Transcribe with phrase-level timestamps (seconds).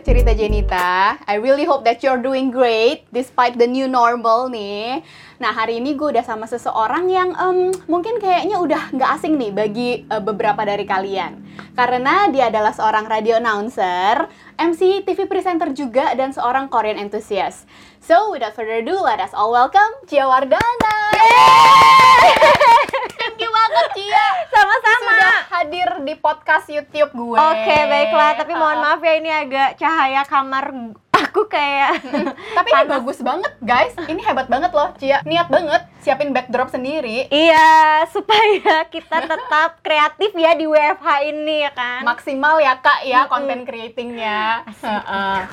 [0.00, 1.16] cerita Jenita.
[1.24, 5.00] I really hope that you're doing great despite the new normal nih.
[5.36, 9.52] Nah hari ini gue udah sama seseorang yang um, mungkin kayaknya udah nggak asing nih
[9.52, 11.44] bagi uh, beberapa dari kalian.
[11.76, 17.68] Karena dia adalah seorang radio announcer, MC, TV presenter juga, dan seorang Korean enthusiast.
[18.00, 20.96] So without further ado, let us all welcome Cia Wardana.
[23.20, 24.28] Thank you banget Cia.
[24.48, 25.04] Sama-sama.
[25.04, 27.36] Sudah hadir di podcast YouTube gue.
[27.36, 28.40] Oke, baiklah.
[28.40, 30.96] Tapi mohon maaf ya ini agak cahaya kamar
[31.36, 32.00] aku kayak
[32.56, 33.92] Tapi ini bagus banget, guys.
[34.00, 35.20] Ini hebat banget loh, Cia.
[35.20, 37.28] Niat banget siapin backdrop sendiri.
[37.28, 42.08] Iya, supaya kita tetap kreatif ya di WFH ini ya kan.
[42.08, 44.64] Maksimal ya, Kak, ya, content creatingnya.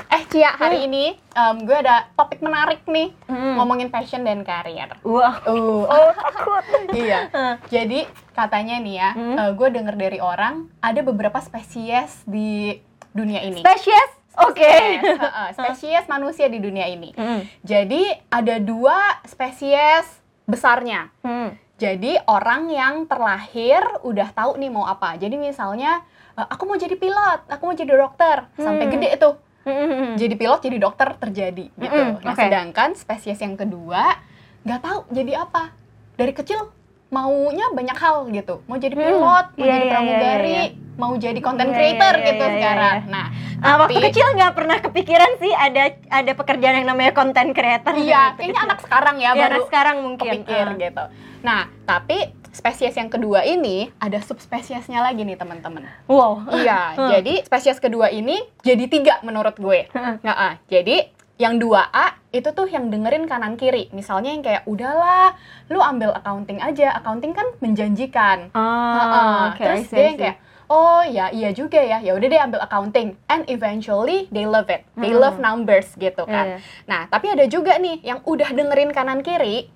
[0.08, 3.12] Eh, Cia, hari ini em, gue ada topik menarik nih.
[3.28, 3.60] Hmm.
[3.60, 4.88] Ngomongin passion dan karir.
[5.04, 5.44] Wah.
[5.44, 6.64] Uh, Oh, takut.
[6.96, 7.28] iya.
[7.68, 9.36] Jadi, katanya nih ya, Hmm.
[9.36, 12.80] eh, gue denger dari orang, ada beberapa spesies di
[13.12, 13.60] dunia ini.
[13.60, 14.23] Spesies.
[14.36, 14.66] Oke.
[14.66, 17.14] Spesies, heeh, spesies manusia di dunia ini.
[17.14, 17.46] Hmm.
[17.62, 20.10] Jadi, ada dua spesies
[20.44, 21.14] besarnya.
[21.22, 21.54] Hmm.
[21.76, 25.16] Jadi orang yang terlahir udah tahu nih mau apa.
[25.16, 26.02] Jadi misalnya
[26.34, 28.94] eh, aku mau jadi pilot, aku mau jadi dokter, sampai Hmm.
[28.94, 29.30] gede itu.
[29.64, 30.14] Hmm.
[30.16, 31.94] Jadi pilot, jadi dokter terjadi gitu.
[31.96, 32.42] Mm-mm, Nah, oke.
[32.42, 34.18] sedangkan spesies yang kedua
[34.62, 35.72] nggak tahu jadi apa.
[36.14, 36.68] Dari kecil
[37.08, 38.60] maunya banyak hal gitu.
[38.66, 42.14] Mau jadi Hmm, pilot, mau iya, jadi iya, pramugari, iya, mau jadi content Iya, creator
[42.14, 42.96] iya, gitu iya, iya, sekarang.
[43.00, 43.10] iya.
[43.10, 47.50] Nah, Nah, waktu tapi- kecil nggak pernah kepikiran sih ada ada pekerjaan yang namanya content
[47.50, 47.94] creator.
[47.94, 50.32] Iya, Waktu kayaknya anak sekarang ya Iya, baru anak sekarang mungkin.
[50.36, 50.76] kepikir Ah.
[50.78, 51.04] gitu.
[51.42, 52.18] Nah, tapi
[52.50, 55.88] spesies yang kedua ini ada subspesiesnya lagi nih teman-teman.
[56.06, 56.44] Wow.
[56.54, 57.10] iya, Hmm.
[57.10, 59.88] jadi spesies kedua ini jadi tiga menurut gue.
[59.96, 60.20] Hmm.
[60.20, 60.54] Nggak, ah.
[60.68, 60.98] jadi
[61.36, 63.90] yang 2A itu tuh yang dengerin kanan kiri.
[63.90, 65.34] Misalnya yang kayak udahlah,
[65.68, 66.94] lu ambil accounting aja.
[66.94, 68.54] Accounting kan menjanjikan.
[68.54, 69.60] Ah, oke.
[69.60, 72.00] Terus I see, dia yang kayak oh ya iya juga ya.
[72.00, 74.88] Ya udah deh ambil accounting and eventually they love it.
[74.96, 75.20] They Hmm.
[75.20, 76.46] love numbers gitu kan.
[76.46, 76.58] Iya.
[76.86, 79.68] Nah, tapi ada juga nih yang udah dengerin kanan kiri,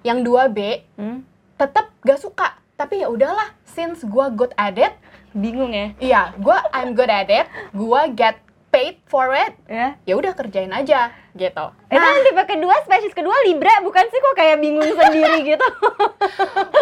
[0.00, 1.24] yang 2B Hmm.
[1.54, 2.60] tetap gak suka.
[2.74, 4.92] Tapi ya udahlah, since gua good at it,
[5.30, 5.94] Bingung ya.
[5.98, 8.43] iya, gua I'm good at it, gua get
[8.74, 9.94] paid for it, Ya.
[10.02, 11.66] ya udah kerjain aja gitu.
[11.86, 15.66] Itu yang tipe kedua, spesies kedua Libra bukan sih kok kayak bingung sendiri gitu.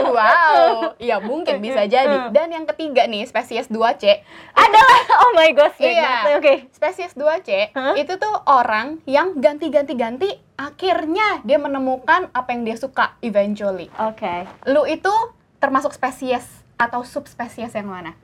[0.02, 2.28] Wow, iya mungkin bisa jadi.
[2.30, 4.24] Dan yang ketiga nih, spesies 2C.
[4.52, 6.36] Adalah oh my gosh, Iya.
[6.36, 6.68] Oke.
[6.70, 7.94] Spesies 2C Hah?
[7.94, 13.92] itu tuh orang yang ganti-ganti-ganti akhirnya dia menemukan apa yang dia suka eventually.
[13.98, 14.48] Oke.
[14.64, 15.12] Lu itu
[15.58, 18.16] termasuk spesies atau subspesies yang mana?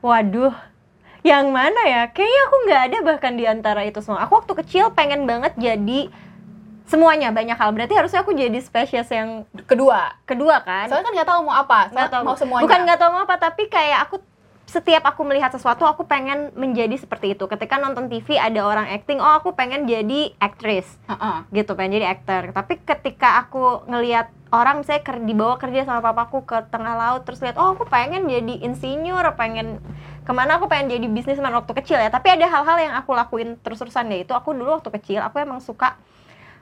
[0.00, 0.71] Waduh.
[1.22, 2.02] Yang mana ya?
[2.10, 4.26] Kayaknya aku nggak ada bahkan di antara itu semua.
[4.26, 6.10] Aku waktu kecil pengen banget jadi
[6.84, 7.70] semuanya banyak hal.
[7.70, 10.18] Berarti harusnya aku jadi spesies yang Kedua.
[10.26, 10.90] kedua kan?
[10.90, 12.22] Soalnya kan nggak tahu mau apa, Nggak tahu.
[12.26, 12.64] mau semuanya.
[12.66, 14.16] Bukan nggak tahu mau apa, tapi kayak aku
[14.66, 17.44] setiap aku melihat sesuatu aku pengen menjadi seperti itu.
[17.44, 20.88] Ketika nonton TV ada orang acting, oh aku pengen jadi aktris.
[21.06, 21.36] Heeh.
[21.52, 26.44] gitu pengen jadi aktor tapi ketika aku ngelihat orang misalnya ker dibawa kerja sama papaku
[26.44, 29.80] ke tengah laut terus lihat oh aku pengen jadi insinyur pengen
[30.22, 32.06] ke mana aku pengen jadi bisnisman waktu kecil ya.
[32.06, 35.58] Tapi ada hal-hal yang aku lakuin terus-terusan ya itu aku dulu waktu kecil aku emang
[35.58, 35.98] suka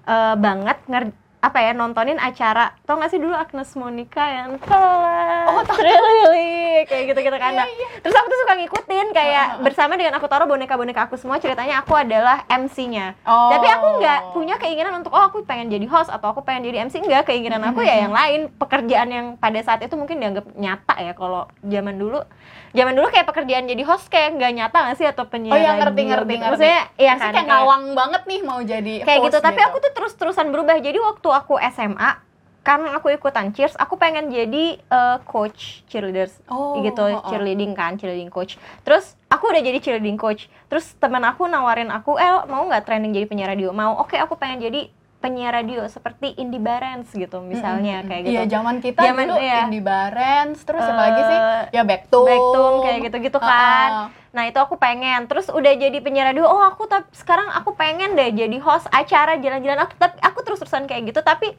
[0.09, 5.57] eh, banget nger apa ya nontonin acara tau gak sih dulu Agnes Monica yang Oh,
[5.57, 7.69] oh really kayak gitu gitu kan Iya, Nah,
[7.99, 9.63] terus aku tuh suka ngikutin kayak Heeh.
[9.63, 13.49] bersama dengan aku taruh boneka-boneka aku semua ceritanya aku adalah MC-nya Oh.
[13.51, 16.85] tapi aku nggak punya keinginan untuk oh aku pengen jadi host atau aku pengen jadi
[16.85, 18.53] MC enggak keinginan aku ya yang lain.
[18.53, 22.21] Pekerjaan yang pada saat itu mungkin dianggap nyata ya kalau zaman dulu
[22.71, 25.73] zaman dulu kayak pekerjaan jadi host kayak nggak nyata nggak sih atau penyiar Oh iya
[25.75, 26.39] ngerti radio ngerti gitu.
[26.39, 26.51] ngerti.
[26.55, 29.39] maksudnya iya Maksudnya kan kayak ngawang banget nih mau jadi kayak host gitu.
[29.43, 30.77] tapi aku tuh terus terusan berubah.
[30.79, 32.11] Jadi waktu aku SMA
[32.61, 36.39] karena aku ikutan cheers aku pengen jadi eh, coach cheerleaders.
[36.47, 37.29] Oh, gitu oh, oh.
[37.33, 38.61] cheerleading kan cheerleading coach.
[38.87, 40.47] Terus aku udah jadi cheerleading coach.
[40.71, 43.73] Terus teman aku nawarin aku eh mau nggak training jadi penyiar radio?
[43.75, 43.99] Mau.
[43.99, 48.09] Oke aku pengen jadi penyiar radio seperti Indie Barens gitu misalnya Mm-mm.
[48.09, 49.59] kayak gitu Iya, zaman kita Zaman- dulu iya.
[49.63, 51.39] Indie Barens, terus apa Eh, lagi sih?
[51.71, 52.25] Ya Backtum.
[52.25, 53.89] Backtum kayak gitu-gitu kan.
[53.91, 54.07] Heeh.
[54.31, 55.27] Nah itu aku pengen.
[55.27, 56.45] Terus udah jadi penyiar radio.
[56.45, 59.85] Oh aku tapi sekarang aku pengen deh jadi host acara jalan-jalan.
[59.85, 61.21] Aku tapi aku terus terusan kayak gitu.
[61.21, 61.53] Tapi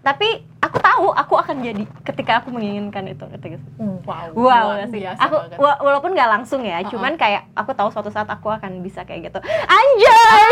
[0.00, 0.28] tapi
[0.76, 3.68] aku tahu aku akan jadi ketika aku menginginkan itu ketika itu.
[4.04, 4.36] Wow.
[4.36, 5.00] Wow sih.
[5.00, 5.56] biasa Aku banget.
[5.56, 6.90] wa- walaupun nggak langsung ya, Uh-uh.
[6.90, 9.38] cuman kayak aku tahu suatu saat aku akan bisa kayak gitu.
[9.40, 10.44] Anjay,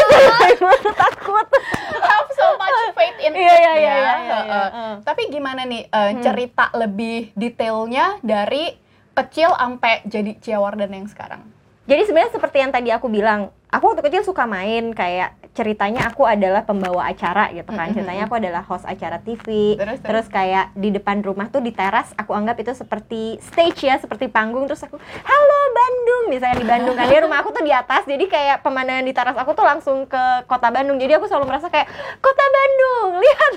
[0.96, 1.46] takut.
[1.94, 3.54] have so much faith in it iya, ya.
[3.54, 4.44] iya, iya, iya, Heeh.
[4.44, 4.64] iya.
[4.66, 4.94] Hmm.
[5.02, 8.72] Tapi gimana nih eh, cerita lebih detailnya dari
[9.12, 11.44] kecil sampai jadi Ciawardan yang sekarang?
[11.84, 16.26] Jadi sebenarnya seperti yang tadi aku bilang, aku waktu kecil suka main kayak ceritanya aku
[16.26, 17.94] adalah pembawa acara gitu kan.
[17.94, 19.78] Ceritanya aku adalah host acara TV.
[19.78, 20.02] Terus, terus?
[20.02, 24.26] Terus kayak di depan rumah tuh di teras aku anggap itu seperti stage ya, seperti
[24.26, 24.66] panggung.
[24.66, 26.24] Terus aku, "Halo Bandung.
[26.28, 27.06] Misalnya di Bandung kan.
[27.06, 28.02] Dia rumah aku tuh di atas.
[28.02, 30.98] Jadi kayak pemandangan di teras aku tuh langsung ke kota Bandung.
[30.98, 31.86] Jadi aku selalu merasa kayak
[32.18, 33.52] kota Bandung lihat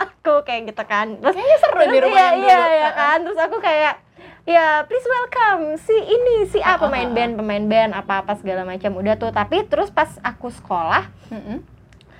[0.00, 1.20] aku kayak gitu kan.
[1.20, 2.72] Terus Kayaknya seru di terus rumah iya, iya, dulu.
[2.72, 3.16] iya kan.
[3.28, 3.94] Terus aku kayak
[4.42, 6.82] ya please welcome si ini si A Uh-uh.
[6.82, 11.06] pemain band pemain band apa apa segala macam udah tuh tapi terus pas aku sekolah
[11.30, 11.62] Mm-mm.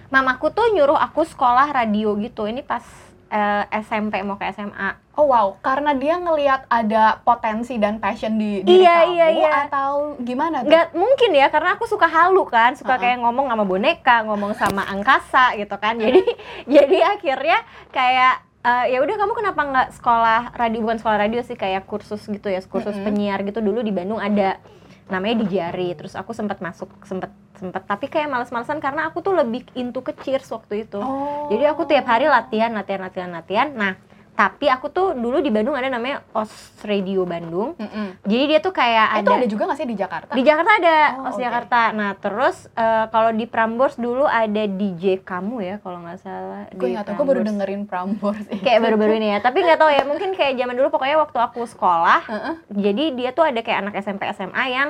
[0.09, 2.87] mamaku tuh nyuruh aku sekolah radio gitu ini pas
[3.27, 8.65] eh, SMP mau ke SMA Oh wow, karena dia ngelihat ada potensi dan passion di
[8.65, 9.51] diri Iya, kamu iya, iya.
[9.69, 10.73] atau gimana tuh?
[10.73, 13.03] nggak mungkin ya karena aku suka halu kan suka Uh-uh.
[13.03, 16.17] kayak ngomong sama boneka ngomong sama angkasa gitu kan jadi
[16.81, 17.61] jadi akhirnya
[17.93, 22.23] kayak eh, ya udah kamu kenapa nggak sekolah radio bukan sekolah radio sih kayak kursus
[22.23, 23.07] gitu ya kursus Mm-mm.
[23.07, 23.59] penyiar gitu.
[23.59, 24.63] Dulu di Bandung ada
[25.11, 25.93] namanya di Jari.
[25.99, 27.83] Terus aku sempat masuk sempet sempet.
[27.85, 30.99] Tapi kayak males-malesan karena aku tuh lebih into ke cheers waktu itu.
[30.99, 31.51] Oh.
[31.51, 33.69] jadi aku tiap hari latihan latihan latihan latihan.
[33.75, 33.93] Nah
[34.35, 36.51] tapi aku tuh dulu di Bandung ada namanya OS
[36.83, 38.17] Radio Bandung Mm-mm.
[38.23, 40.33] jadi dia tuh kayak Itu ada ada juga nggak sih di Jakarta?
[40.33, 41.43] di Jakarta ada Oh, OS oke.
[41.43, 41.81] Jakarta.
[41.91, 46.65] Nah terus eh, kalau di Prambors dulu ada DJ kamu ya kalau nggak salah.
[46.71, 48.41] Gue nggak tahu, gue baru dengerin Prambors.
[48.59, 49.39] Kayak baru-baru ini ya.
[49.39, 50.03] Tapi nggak tahu ya.
[50.03, 52.21] Mungkin kayak zaman dulu pokoknya waktu aku sekolah.
[52.25, 52.55] Heeh.
[52.73, 54.89] Jadi dia tuh ada kayak anak SMP SMA yang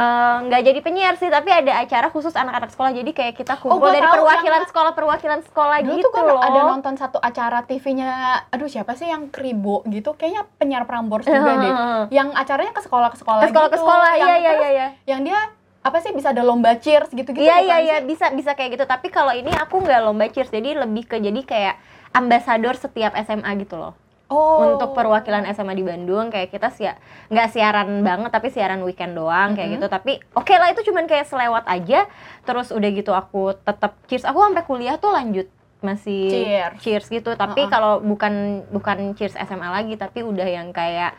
[0.00, 2.90] eh, nggak jadi penyiar sih, tapi ada acara khusus anak-anak sekolah.
[2.90, 6.12] Jadi kayak kita kumpul gua dari tahu, perwakilan yang- sekolah perwakilan sekolah Dulu gitu tuh
[6.14, 6.40] kan loh.
[6.40, 8.10] ada nonton satu acara TV-nya,
[8.48, 10.12] aduh siapa sih yang kribo gitu?
[10.12, 11.72] Kayaknya penyiar Prambors juga deh.
[12.08, 13.40] Yang acaranya ke sekolah ke sekolah.
[13.40, 13.82] ke sekolah ke gitu.
[13.82, 14.10] sekolah.
[14.14, 14.68] Yang Iya iya iya.
[14.70, 14.86] iya.
[15.06, 15.38] Yang dia
[15.80, 18.06] apa sih bisa ada lomba cheers gitu-gitu Iya bukan iya iya sih?
[18.06, 18.84] bisa bisa kayak gitu.
[18.84, 21.76] Tapi kalau ini aku nggak lomba cheers, jadi lebih ke jadi kayak
[22.10, 23.92] ambasador setiap SMA gitu loh.
[24.30, 24.62] Oh.
[24.64, 26.86] untuk perwakilan SMA di Bandung kayak kita sih
[27.26, 29.74] nggak siaran banget tapi siaran weekend doang kayak Mhm.
[29.74, 32.06] gitu tapi oke lah itu cuman kayak selewat aja
[32.40, 35.50] terus udah gitu aku tetap cheers aku sampai kuliah tuh lanjut
[35.80, 36.76] masih Cheers.
[36.78, 37.72] cheers gitu tapi Uh-uh.
[37.72, 41.18] kalau bukan bukan cheers SMA lagi tapi udah yang kayak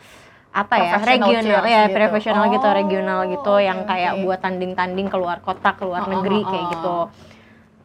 [0.52, 1.96] apa ya regional ya gitu.
[1.96, 6.44] profesional gitu Oh, regional gitu oke, yang kayak buat tanding-tanding keluar kota keluar Uh-uh, negeri
[6.44, 6.98] kayak gitu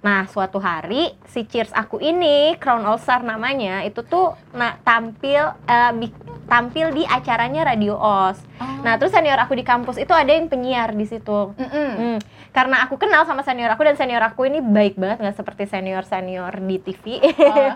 [0.06, 5.50] Nah, suatu hari si Cheers aku ini, Crown All Star namanya, itu tuh nah tampil
[5.67, 6.14] eh, bi-
[6.47, 8.38] tampil di acaranya Radio OS.
[8.62, 8.87] Oh.
[8.87, 11.50] Nah, terus senior aku di kampus itu ada yang penyiar di situ.
[11.58, 12.23] Hmm,
[12.55, 16.06] Karena aku kenal sama senior aku dan senior aku ini baik banget nggak seperti senior
[16.06, 17.19] senior di TV.
[17.19, 17.75] Iya,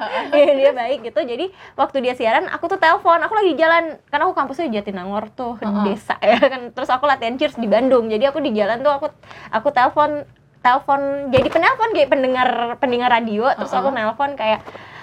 [0.63, 1.21] dia baik gitu.
[1.21, 3.19] Jadi waktu dia siaran, aku tuh telepon.
[3.21, 5.83] Aku lagi jalan karena aku kampusnya di Jatinangor tuh Uh-uh.
[5.83, 6.71] desa ya kan.
[6.71, 8.07] Terus aku latihan cheers di Bandung.
[8.07, 9.07] Jadi aku di jalan tuh aku
[9.51, 10.23] aku telepon
[10.61, 13.49] telepon jadi penelpon kayak pendengar pendengar radio.
[13.53, 13.97] Terus aku Uh-uh.
[13.97, 14.61] nelpon kayak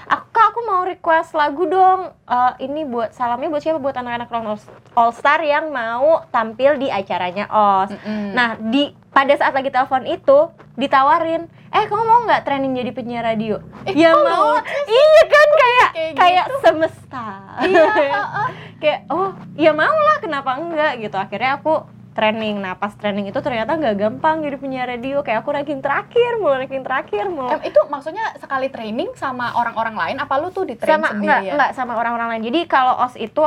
[0.07, 2.13] aku Kak, aku mau request lagu dong.
[2.23, 3.81] Eh, ini buat salamnya buat siapa?
[3.81, 4.53] Buat anak-anak Crown
[4.93, 7.97] All Star yang mau tampil di acaranya OS.
[7.97, 8.37] Mm-mm.
[8.37, 13.25] Nah, di pada saat lagi telepon itu ditawarin, "Eh, kamu mau nggak training jadi penyiar
[13.25, 13.57] radio?"
[13.89, 14.61] ya kok mau.
[14.85, 16.57] Iya kan kayak Kayak kayak, gitu.
[16.61, 17.25] semesta.
[17.65, 18.47] Iya, heeh.
[18.77, 21.17] kayak oh, ya mau lah, kenapa enggak gitu.
[21.17, 21.81] Akhirnya aku
[22.17, 22.57] training.
[22.57, 25.21] Nah, pas training itu ternyata nggak gampang jadi penyiar radio.
[25.21, 27.53] Kayak aku ranking terakhir, mulu ranking terakhir, mulu.
[27.53, 31.21] Em, itu maksudnya sekali training sama orang-orang lain apa lu tuh di train sama sendiri
[31.21, 31.51] enggak, ya?
[31.53, 32.43] enggak sama orang-orang lain.
[32.49, 33.41] Jadi kalau OS itu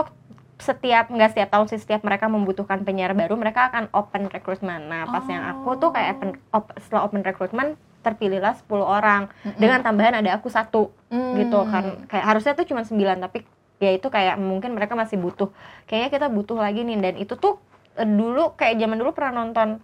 [0.57, 4.87] setiap enggak setiap tahun sih setiap mereka membutuhkan penyiar baru mereka akan open recruitment.
[4.87, 9.57] Nah, pas yang aku tuh kayak open, op- setelah open recruitment terpilihlah 10 orang Mm-mm.
[9.57, 11.37] dengan tambahan ada aku satu Hmm.
[11.37, 12.07] gitu kan.
[12.07, 13.43] Kayak harusnya tuh cuma 9 tapi
[13.77, 15.49] ya itu kayak mungkin mereka masih butuh.
[15.85, 17.57] Kayaknya kita butuh lagi nih dan itu tuh
[18.05, 19.81] dulu kayak zaman dulu pernah nonton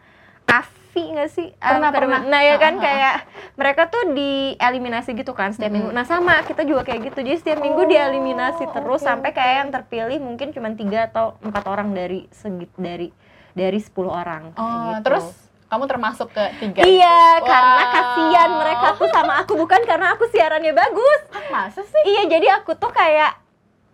[0.46, 1.50] Afi nggak sih?
[1.58, 2.22] Pernah, pernah.
[2.22, 3.26] Nah ya kan kayak
[3.58, 5.90] mereka tuh dieliminasi gitu kan setiap minggu.
[5.90, 7.26] Nah sama kita juga kayak gitu.
[7.26, 11.64] Jadi setiap minggu Oh, dieliminasi terus sampai kayak yang terpilih mungkin cuma tiga atau empat
[11.66, 13.10] orang dari segit dari
[13.56, 14.54] dari 10 orang.
[14.54, 15.10] Oh, gitu.
[15.10, 15.26] terus
[15.66, 20.70] kamu termasuk ke tiga Iya, karena kasihan mereka tuh sama aku bukan karena aku siarannya
[20.70, 21.20] bagus.
[21.34, 22.02] Ah, masa sih?
[22.06, 23.34] Iya, jadi aku tuh kayak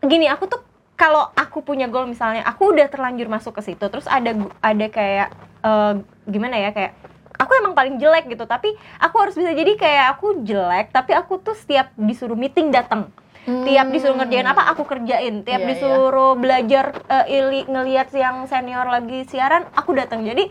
[0.04, 0.60] gini, aku tuh
[0.96, 5.28] kalau aku punya goal misalnya, aku udah terlanjur masuk ke situ, terus ada ada kayak
[5.64, 5.94] eh,
[6.30, 6.92] gimana ya kayak
[7.40, 8.70] aku emang paling jelek gitu, tapi
[9.02, 13.10] aku harus bisa jadi kayak aku jelek, tapi aku tuh setiap disuruh meeting datang,
[13.42, 15.66] tiap disuruh ngerjain apa aku kerjain, tiap Hmm.
[15.66, 20.22] Iya, disuruh belajar eh, ili ngelihat yang senior lagi siaran, aku datang.
[20.22, 20.46] Jadi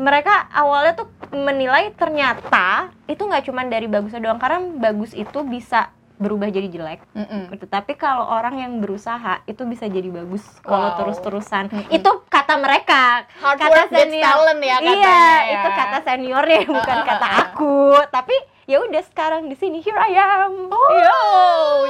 [0.00, 5.92] mereka awalnya tuh menilai ternyata itu nggak cuma dari bagusnya doang karena bagus itu bisa
[6.20, 7.50] berubah jadi jelek Mm-mm.
[7.56, 7.66] gitu.
[7.66, 10.98] Tapi kalau orang yang berusaha itu bisa jadi bagus kalau Wow.
[11.02, 11.72] terus-terusan.
[11.72, 11.96] Mm-mm.
[11.96, 13.26] Itu kata mereka.
[13.40, 14.22] Hard kata senior.
[14.22, 15.52] talent ya katanya iya, ya.
[15.58, 17.34] itu kata seniornya bukan Uh, uh, kata uh.
[17.46, 17.76] aku.
[18.12, 18.36] Tapi
[18.68, 20.68] ya udah sekarang di sini here I am.
[20.70, 20.88] Oh.
[20.92, 21.20] Yo,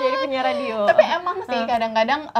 [0.01, 0.79] jadi penyiar radio.
[0.87, 2.31] Tapi emang sih kadang-kadang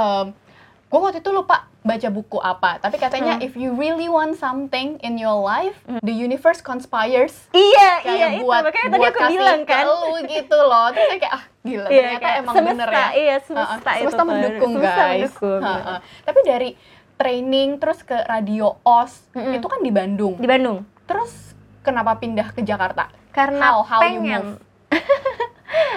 [0.93, 3.43] gue waktu itu lupa baca buku apa, tapi katanya Hmm.
[3.43, 8.43] if you really want something in your life, the universe conspires iya, kayak iya itu
[8.43, 9.85] buat makanya tadi buat aku kasih bilang kan.
[9.85, 10.87] lu gitu loh.
[10.89, 13.07] Terus kayak ah gila Iya, ternyata kayak emang semesta, bener ya.
[13.13, 14.01] Iya, semesta itu.
[14.01, 14.27] semesta tuh.
[14.27, 15.19] mendukung Semesta guys.
[15.21, 15.61] mendukung.
[15.61, 15.99] Uh-uh.
[16.23, 16.71] Tapi dari
[17.15, 19.55] training terus ke radio OS Mm-mm.
[19.55, 20.35] itu kan di Bandung.
[20.37, 21.33] di Bandung Terus
[21.81, 23.11] kenapa pindah ke Jakarta?
[23.31, 24.61] karena How- how you pengen move?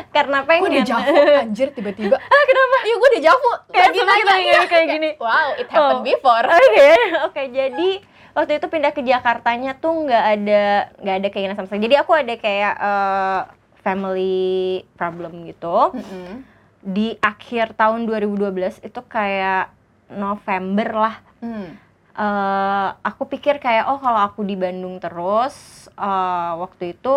[0.09, 2.15] karena Gue pengen di Javu anjir tiba-tiba.
[2.33, 3.51] ah kenapa Iya gue di Javu.
[3.67, 5.09] Kayak Lagi semua nanya, kita kayak iya, kayak gini.
[5.23, 6.05] Wow, it happened Oh.
[6.05, 6.45] before.
[6.45, 6.89] Oke,
[7.25, 7.41] oke.
[7.49, 7.89] Jadi
[8.31, 10.63] waktu itu pindah ke Jakartanya tuh nggak ada
[10.97, 11.85] nggak ada keinginan sama sekali.
[11.85, 13.41] Jadi aku ada kayak eh,
[13.79, 14.45] family
[14.93, 15.93] problem gitu.
[15.93, 16.43] Mm-mm.
[16.81, 18.45] Di akhir tahun 2012
[18.81, 19.73] itu kayak
[20.09, 21.17] November lah.
[21.39, 21.77] Hmm.
[22.15, 25.55] eh aku pikir kayak oh kalau aku di Bandung terus
[25.91, 27.15] eh, waktu itu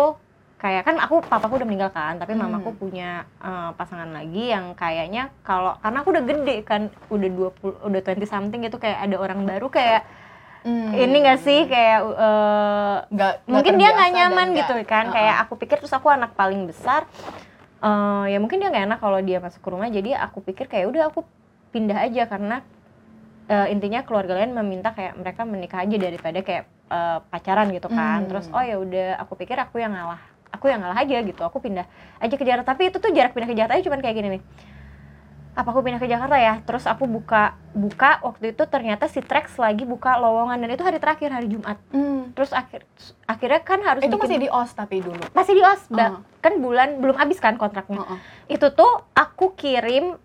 [0.59, 2.43] kayak kan aku papaku udah meninggal kan tapi Hmm.
[2.45, 7.79] mamaku punya eh, pasangan lagi yang kayaknya kalau karena aku udah gede kan udah 20
[7.81, 10.03] udah 20 something gitu kayak ada orang baru kayak
[10.59, 10.91] Hmm.
[10.91, 15.15] ini gak sih kayak eh, Nggak- nggak mungkin dia nggak nyaman gitu kan Uh-uh.
[15.15, 17.07] kayak aku pikir terus aku anak paling besar
[17.79, 20.85] eh, ya mungkin dia nggak enak kalau dia masuk ke rumah jadi aku pikir kayak
[20.85, 21.23] udah aku
[21.71, 22.59] pindah aja karena
[23.47, 28.19] eh, intinya keluarga lain meminta kayak mereka menikah aja daripada kayak eh, pacaran gitu kan
[28.19, 28.27] Hmm.
[28.27, 31.59] terus oh ya udah aku pikir aku yang ngalah aku yang ngalah aja gitu aku
[31.59, 31.85] pindah
[32.17, 34.43] aja ke Jakarta tapi itu tuh jarak pindah ke Jakarta cuma kayak gini nih
[35.51, 39.57] apa aku pindah ke Jakarta ya terus aku buka buka waktu itu ternyata si Trax
[39.57, 42.31] lagi buka lowongan dan itu hari terakhir hari Jumat Hmm.
[42.31, 42.85] terus akhir
[43.25, 45.19] akhirnya kan harus Itu bikin- masih di OS tapi dulu.
[45.29, 45.81] masih di os.
[45.89, 46.21] Uh.
[46.39, 48.17] kan bulan belum habis kan kontraknya Uh-uh.
[48.47, 50.15] itu tuh aku kirim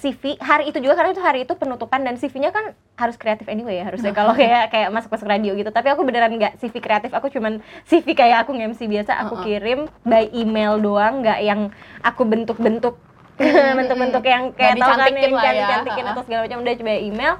[0.00, 3.78] CV hari itu juga karena itu hari itu penutupan dan CV-nya kan harus kreatif anyway
[3.78, 4.10] ya harusnya.
[4.10, 5.70] Kalau kayak kayak masuk masuk radio gitu.
[5.70, 9.86] Tapi aku beneran nggak CV kreatif aku cuman CV kayak aku nge-MC biasa aku kirim
[10.02, 11.60] by email doang nggak yang
[12.02, 12.98] aku bentuk-bentuk.
[13.78, 15.42] Bentuk-bentuk yang kayak tahu kan yang ya.
[15.42, 16.14] cantik-cantikin Uh-uh.
[16.14, 17.34] atau segala macam udah coba email.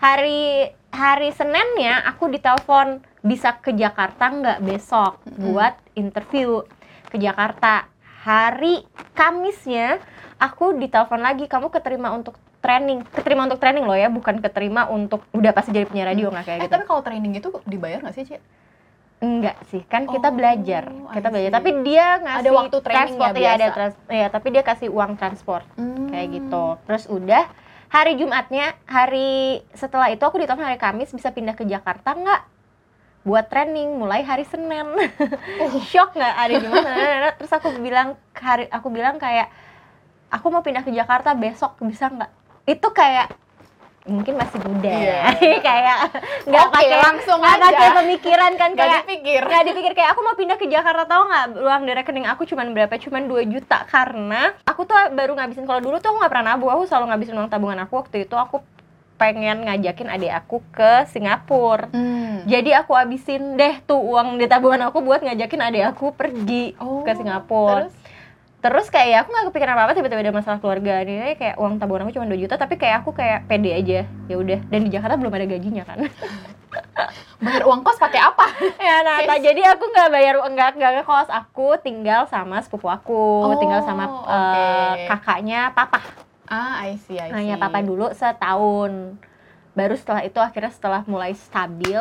[0.00, 0.40] Hari
[0.88, 6.64] hari Seninnya aku ditelepon bisa ke Jakarta nggak besok buat interview
[7.12, 7.92] ke Jakarta?
[8.24, 10.00] Hari Kamisnya
[10.44, 13.00] aku ditelepon lagi kamu keterima untuk training.
[13.06, 16.58] Keterima untuk training loh ya bukan keterima untuk udah pasti jadi penyiar radio nggak kayak
[16.58, 16.72] Eh, gitu.
[16.72, 18.36] tapi kalau training itu dibayar nggak sih, Ci?
[19.16, 20.84] enggak sih kan kita Oh, belajar.
[21.08, 21.48] Kita belajar.
[21.48, 21.56] see.
[21.56, 25.64] tapi dia ngasih Ada waktu transport ya ada trans ya tapi dia kasih uang transport
[25.74, 26.12] Hmm.
[26.12, 26.64] kayak gitu.
[26.84, 27.44] Terus udah
[27.88, 29.30] hari Jumatnya hari
[29.72, 32.42] setelah itu aku ditelepon hari Kamis bisa pindah ke Jakarta nggak?
[33.24, 34.92] Buat training mulai hari Senin.
[35.88, 36.84] Shock nggak hari Jumat?
[37.34, 39.48] Terus aku bilang hari aku bilang kayak
[40.34, 42.30] aku mau pindah ke Jakarta besok bisa nggak
[42.66, 43.30] itu kayak
[44.04, 45.22] mungkin masih muda Iya.
[45.64, 45.96] kayak
[46.44, 47.64] nggak Oke, pakai langsung nggak aja.
[47.64, 49.40] pakai pemikiran kan Nggak kayak dipikir.
[49.42, 52.66] nggak dipikir kayak aku mau pindah ke Jakarta tau nggak uang di rekening aku cuman
[52.70, 56.46] berapa cuman 2 juta karena aku tuh baru ngabisin kalau dulu tuh aku nggak pernah
[56.50, 58.60] nabung aku selalu ngabisin uang tabungan aku waktu itu aku
[59.14, 62.44] pengen ngajakin adik aku ke Singapura Hmm.
[62.44, 67.00] jadi aku habisin deh tuh uang di tabungan aku buat ngajakin adik aku pergi Oh,
[67.00, 67.94] ke Singapura Terus?
[68.64, 71.04] Terus kayak aku nggak kepikiran apa apa tiba-tiba ada masalah keluarga.
[71.04, 74.08] Ini kayak uang tabungan aku cuma 2 juta tapi kayak aku kayak pede aja.
[74.24, 76.08] Ya udah dan di Jakarta belum ada gajinya kan.
[77.44, 78.46] Bayar uang kos pakai apa?
[78.80, 81.28] ya nah tak- jadi aku nggak bayar nggak nggak ngekos.
[81.28, 86.00] Aku tinggal sama sepupu aku Oh, tinggal sama eh, kakaknya papa.
[86.44, 87.36] Ah, I see, I see.
[87.36, 89.20] hanya papa dulu setahun.
[89.72, 92.00] Baru setelah itu akhirnya setelah mulai stabil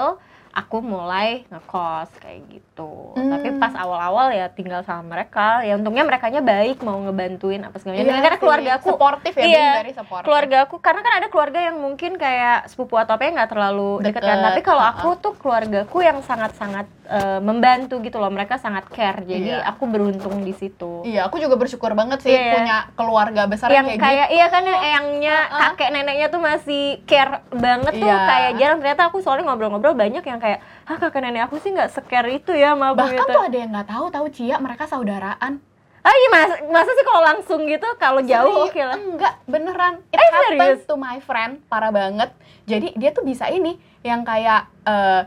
[0.54, 3.30] aku mulai ngekos kayak gitu Hmm.
[3.30, 7.96] tapi pas awal-awal ya tinggal sama mereka ya untungnya merekanya baik mau ngebantuin apa segala
[7.96, 10.26] macam Iya karena keluarga aku Supportive ya, Iya, supportive.
[10.26, 13.92] keluarga aku karena kan ada keluarga yang mungkin kayak sepupu atau apa yang nggak terlalu
[14.02, 18.88] deket kan tapi kalau aku tuh keluargaku yang sangat-sangat eh, membantu gitu loh mereka sangat
[18.88, 19.68] care jadi Iya.
[19.68, 22.54] aku beruntung di situ Iya, aku juga bersyukur banget sih Iya.
[22.54, 24.36] punya keluarga besar yang kayak, kayak gitu.
[24.36, 25.60] iya kan yang eyangnya Ha-ha.
[25.72, 28.26] kakek neneknya tuh masih care banget tuh Iya.
[28.26, 31.88] kayak jarang ternyata aku soalnya ngobrol-ngobrol banyak yang kayak ah kakek nenek aku sih nggak
[31.88, 35.64] secare itu ya sama Bahkan gitu tuh ada yang nggak tahu, tahu Cia, mereka saudaraan.
[36.04, 40.04] ah iya mas masa sih kalau langsung gitu kalau jauh oke lah Enggak, beneran.
[40.12, 40.80] It Eh, happens serius?
[40.84, 42.28] to my friend, parah banget.
[42.64, 45.22] Jadi dia tuh bisa ini, yang kayak eh,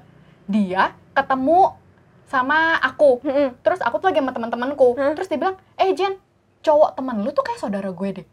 [0.44, 1.72] dia ketemu
[2.26, 3.24] sama aku.
[3.24, 3.56] Mm-mm.
[3.58, 4.92] Terus aku tuh lagi sama teman-temanku.
[4.94, 5.16] Hah?
[5.16, 6.20] Terus dia bilang, eh Jen,
[6.60, 8.26] cowok temen lu tuh kayak saudara gue deh.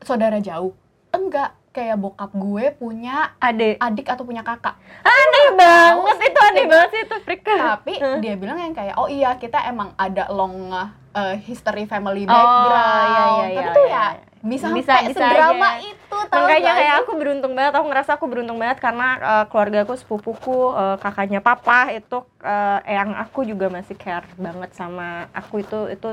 [0.00, 0.74] Saudara jauh.
[1.08, 4.78] Enggak, kayak bokap gue punya ade adik atau punya kakak.
[5.02, 8.18] aneh banget itu aneh banget sih itu freak Tapi Hah?
[8.18, 10.88] dia bilang yang kayak, oh iya kita emang ada long uh,
[11.36, 13.04] history family Oh, background.
[13.04, 14.04] iya, iya, Tapi iya, tuh iya.
[14.06, 14.06] ya
[14.44, 15.88] bisa Bisa- bisa sedrama aja.
[15.88, 19.44] itu tau makanya gak kayak aku beruntung banget aku ngerasa aku beruntung banget karena uh,
[19.48, 25.32] keluarga aku sepupuku uh, kakaknya papa itu uh, yang aku juga masih care banget sama
[25.32, 26.08] aku itu itu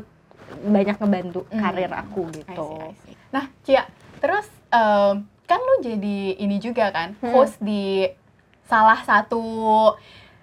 [0.63, 1.59] banyak ngebantu Hmm.
[1.59, 3.15] karir aku I gitu see, I see.
[3.29, 3.83] Nah, Cia,
[4.17, 7.31] terus em, kan lu jadi ini juga kan, Hmm.
[7.33, 8.07] host di
[8.63, 9.43] salah satu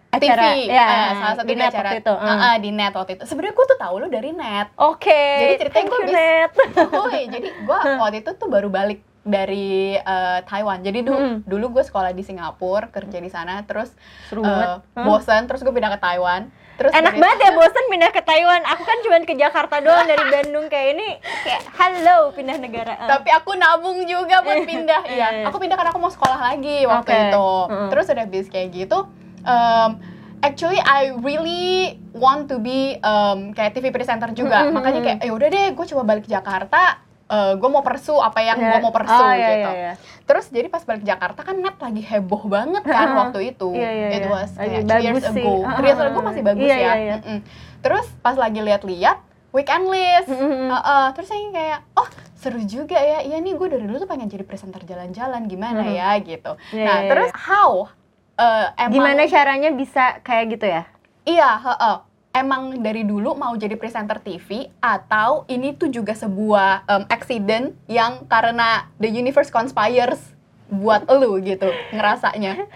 [0.08, 2.40] Acara, TV, ya, eh, salah satu di net acara waktu itu, hmm.
[2.42, 3.24] eh, di net waktu itu.
[3.24, 4.68] Sebenarnya gue tuh tahu lu dari net.
[4.74, 6.50] oke Jadi ceritanya gue bis- Net.
[6.90, 10.80] Woi, jadi gue waktu itu tuh baru balik dari eh, Taiwan.
[10.80, 11.36] Jadi dulu Mm-mm.
[11.44, 13.92] dulu gue sekolah di Singapura, kerja di sana, terus
[14.26, 14.68] Seru eh, banget.
[14.90, 15.04] Hah?
[15.04, 16.48] bosan, terus gue pindah ke Taiwan.
[16.78, 18.62] Terus Enak dari- banget ya bosen pindah ke Taiwan.
[18.62, 21.08] Aku kan cuma ke Jakarta doang dari Bandung kayak ini
[21.42, 22.94] kayak halo pindah negara.
[22.94, 23.08] Eh.
[23.11, 25.02] Tapi aku nabung juga buat pindah.
[25.04, 25.44] Iya, iya.
[25.44, 27.18] aku pindah karena aku mau sekolah lagi waktu Oke.
[27.28, 27.50] itu.
[27.90, 28.99] Terus udah habis kayak gitu,
[29.42, 29.90] um,
[30.38, 34.70] actually I really want to be um, kayak TV presenter juga.
[34.70, 37.02] Makanya kayak, ya udah deh, gue coba balik ke Jakarta.
[37.28, 38.73] Gue mau persu apa yang Ya.
[38.73, 39.68] gue mau persu Oh, iya, gitu.
[39.68, 39.92] iya, iya.
[40.25, 43.68] Terus jadi pas balik Jakarta kan net lagi heboh banget kan waktu itu.
[43.70, 44.28] Iya, iya, It iya.
[44.28, 45.44] was kayak three years sih.
[45.44, 45.54] ago.
[45.75, 46.80] Three years ago masih bagus Iya, ya.
[46.80, 47.16] iya, iya.
[47.18, 47.38] Mm-mm.
[47.78, 49.18] Terus pas lagi lihat-lihat
[49.50, 50.28] weekend list.
[50.28, 50.68] Mm-mm.
[50.68, 53.20] Heeh, terus saya kayak, oh seru juga ya.
[53.20, 55.94] Iya nih gue dari dulu tuh pengen jadi presenter jalan-jalan gimana Mhm.
[55.94, 56.52] ya gitu.
[56.70, 57.92] Iya, nah iya, terus how?
[58.35, 60.87] Eh, emang, Gimana caranya bisa kayak gitu ya?
[61.23, 61.97] Iya, heeh.
[62.37, 68.28] Emang dari dulu mau jadi presenter TV atau ini tuh juga sebuah em, accident yang
[68.28, 70.20] karena the universe conspires
[70.68, 72.68] buat elu gitu ngerasanya.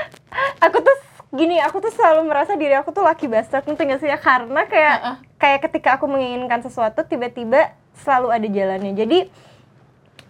[0.66, 0.96] Aku tuh
[1.32, 4.18] gini, aku tuh selalu merasa diri aku tuh lucky bastard ngerti gak sih ya?
[4.18, 5.16] Karena kayak Heeh.
[5.36, 8.92] kayak ketika aku menginginkan sesuatu tiba-tiba selalu ada jalannya.
[8.96, 9.18] Jadi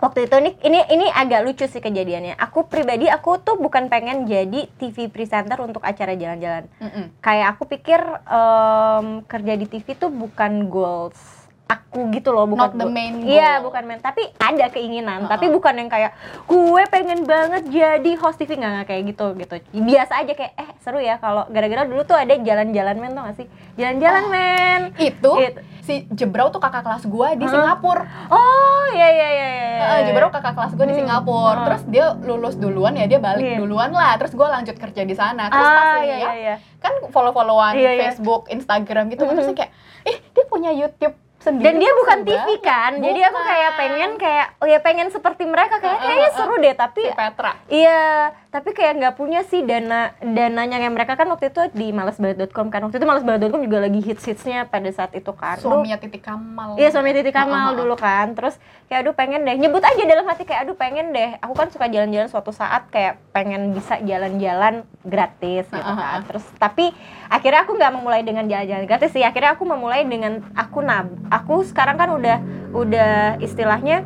[0.01, 2.37] waktu itu ini ini ini agak lucu sih kejadiannya.
[2.41, 6.69] Aku pribadi aku tuh bukan pengen jadi TV presenter untuk acara jalan-jalan.
[6.81, 7.05] Mm-mm.
[7.21, 11.36] Kayak aku pikir em, kerja di TV tuh bukan goals
[11.67, 13.67] aku gitu loh, bukan Not the goal- main Iya, goal.
[13.67, 15.33] bukan main, tapi ada keinginan, Uh-uh.
[15.33, 19.55] tapi bukan yang kayak gue pengen banget jadi host TV nggak kayak gitu gitu.
[19.75, 23.37] Biasa aja kayak eh seru ya kalau gara-gara dulu tuh ada jalan-jalan men tau gak
[23.37, 23.47] sih?
[23.75, 24.31] Jalan-jalan Oh.
[24.31, 24.81] men.
[24.95, 27.53] Itu It- si Jebrau tuh kakak kelas gua di Hah?
[27.53, 28.03] Singapura.
[28.29, 29.49] Oh iya iya iya iya.
[29.49, 29.79] iya.
[29.81, 31.01] Heeh, Jebrau kakak kelas gua di Hmm.
[31.01, 31.51] Singapura.
[31.53, 31.65] Hmm.
[31.65, 33.59] Terus dia lulus duluan ya dia balik Iya.
[33.59, 34.15] duluan lah.
[34.17, 35.47] Terus gua lanjut kerja di sana.
[35.49, 36.55] Terus pas ah lihat iya iya iya.
[36.79, 38.01] kan follow-followan Iya, iya.
[38.05, 39.25] Facebook, Instagram gitu.
[39.25, 39.31] Mhm.
[39.33, 39.71] Terus kayak,
[40.05, 41.15] ih dia punya YouTube
[41.47, 41.67] sendiri.
[41.71, 43.79] Dan dia bukan TV banget." kan, jadi aku kayak Bukan.
[43.79, 47.53] pengen kayak oh ya pengen seperti mereka kayak kayaknya seru deh tapi si Petra.
[47.71, 48.03] Iya,
[48.51, 52.83] tapi kayak nggak punya sih dana dananya kayak mereka kan waktu itu di malesbanget.com kan
[52.83, 55.63] waktu itu malesbanget.com juga lagi hits hitsnya pada saat itu kan.
[55.63, 56.75] Suaminya Titik Kamal.
[56.75, 57.79] Iya suami Titi Kamal heeh.
[57.79, 58.59] dulu kan, terus
[58.91, 61.39] kayak aduh pengen deh nyebut aja dalam hati kayak aduh pengen deh.
[61.39, 66.27] Aku kan suka jalan-jalan suatu saat kayak pengen bisa jalan-jalan gratis gitu kan.
[66.27, 66.91] Terus tapi
[67.27, 69.23] akhirnya aku nggak memulai dengan jalan-jalan gratis sih.
[69.23, 71.11] Akhirnya aku memulai dengan aku nab.
[71.31, 72.39] Aku sekarang kan udah
[72.73, 74.05] udah istilahnya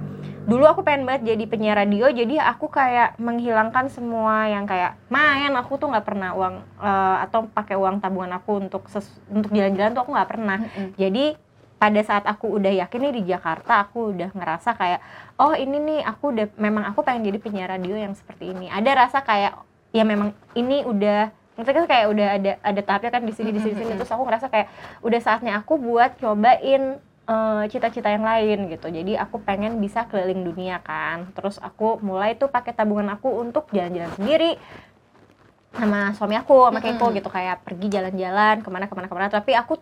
[0.49, 5.53] dulu aku pengen banget jadi penyiar radio jadi aku kayak menghilangkan semua yang kayak main
[5.55, 9.93] aku tuh nggak pernah uang eh, atau pakai uang tabungan aku untuk ses- untuk jalan-jalan
[9.93, 10.97] tuh aku nggak pernah Mm-mm.
[10.97, 11.37] jadi
[11.81, 15.01] pada saat aku udah yakin nih di Jakarta aku udah ngerasa kayak
[15.41, 18.91] oh ini nih aku udah memang aku pengen jadi penyiar radio yang seperti ini ada
[19.07, 19.61] rasa kayak
[19.95, 23.61] ya memang ini udah ngerti kan kayak udah ada ada tahapnya kan di sini di
[23.61, 23.93] sini sini.
[24.01, 24.69] Terus aku ngerasa kayak
[25.05, 26.97] udah saatnya aku buat cobain
[27.29, 28.89] eh, cita-cita yang lain gitu.
[28.89, 31.29] Jadi aku pengen bisa keliling dunia kan.
[31.37, 34.57] Terus aku mulai tuh pakai tabungan aku untuk jalan-jalan sendiri
[35.71, 37.17] sama suami aku sama Keiko Mm-mm.
[37.21, 37.29] gitu.
[37.31, 39.29] Kayak pergi jalan-jalan ke mana ke mana ke mana.
[39.31, 39.79] Tapi aku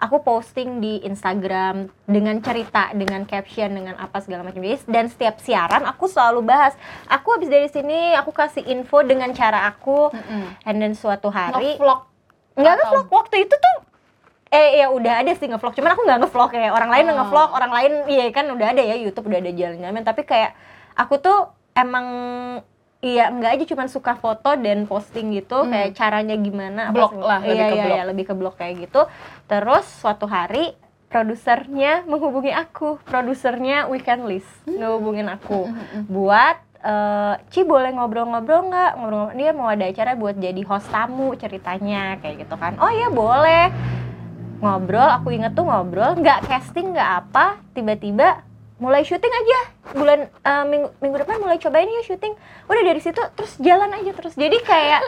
[0.00, 5.36] aku posting di Instagram dengan cerita dengan caption dengan apa segala macam Jadi, dan setiap
[5.38, 6.72] siaran aku selalu bahas
[7.06, 10.44] aku habis dari sini aku kasih info dengan cara aku Mm-mm.
[10.64, 12.00] and then suatu hari Nge-vlog.
[12.54, 13.76] nggak atau- ngevlog waktu itu tuh
[14.50, 17.14] eh ya udah ada sih ngevlog cuman aku nggak ngevlog kayak orang lain Oh.
[17.14, 20.56] ngevlog orang lain iya kan udah ada ya YouTube udah ada jalan-jalan tapi kayak
[20.92, 21.38] aku tuh
[21.72, 22.06] emang
[23.00, 25.72] iya enggak aja cuman suka foto dan posting gitu Hmm.
[25.72, 27.96] kayak caranya gimana apa Blog lah, lebih iya, ke iya, blog.
[27.96, 29.00] iya, lebih ke blog kayak gitu.
[29.44, 30.76] Terus suatu hari
[31.08, 35.66] produsernya menghubungi aku produsernya weekend list ngehubungin aku.
[35.66, 36.02] Mm-mm.
[36.06, 38.90] buat eh, Ci boleh ngobrol-ngobrol nggak?
[38.94, 42.76] Ngobrol dia mau ada acara buat jadi host tamu ceritanya kayak gitu kan.
[42.78, 43.72] Oh iya boleh.
[44.60, 48.44] Ngobrol aku inget tuh ngobrol nggak casting nggak apa tiba-tiba
[48.80, 49.58] mulai syuting aja
[49.92, 52.32] bulan eh, minggu minggu depan mulai cobain ya syuting
[52.64, 55.00] udah dari situ terus jalan aja terus jadi kayak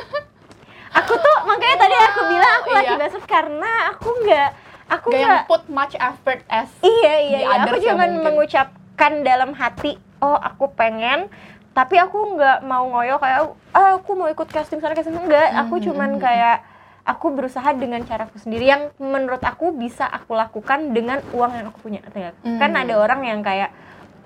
[0.98, 3.00] aku tuh makanya tadi aku bilang aku lagi Iya.
[3.00, 4.50] basut karena aku nggak
[4.90, 7.56] aku nggak put much effort as Iya iya, iya.
[7.58, 8.82] aku cuma mengucapkan
[9.22, 11.32] dalam hati, oh aku pengen,
[11.72, 13.40] tapi aku nggak mau ngoyo kayak,
[13.72, 15.48] ah aku mau ikut casting sana casting sana." enggak.
[15.58, 16.20] Aku Mhm, cuman mhm.
[16.20, 16.56] kayak
[17.02, 21.78] aku berusaha dengan caraku sendiri yang menurut aku bisa aku lakukan dengan uang yang aku
[21.80, 21.98] punya.
[22.00, 22.36] ngerti nggak?
[22.56, 23.70] Kan ada orang yang kayak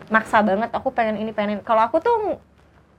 [0.06, 1.58] maksa banget, aku pengen ini pengen.
[1.58, 2.36] ini." Kalau aku tuh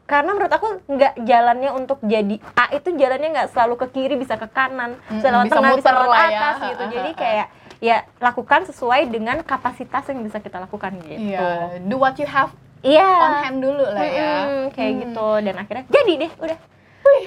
[0.04, 4.40] karena menurut aku nggak jalannya untuk jadi A itu jalannya nggak selalu ke kiri bisa
[4.40, 6.24] ke kanan Mm-mm, bisa lewat bisa tengah bisa lewat ya.
[6.32, 11.84] atas gitu jadi kayak ya lakukan sesuai dengan kapasitas yang bisa kita lakukan gitu Iya,
[11.84, 14.32] do what you have iya on hand dulu lah ya.
[14.48, 15.02] Mm-mm, kayak Hmm.
[15.04, 16.58] gitu dan akhirnya jadi deh udah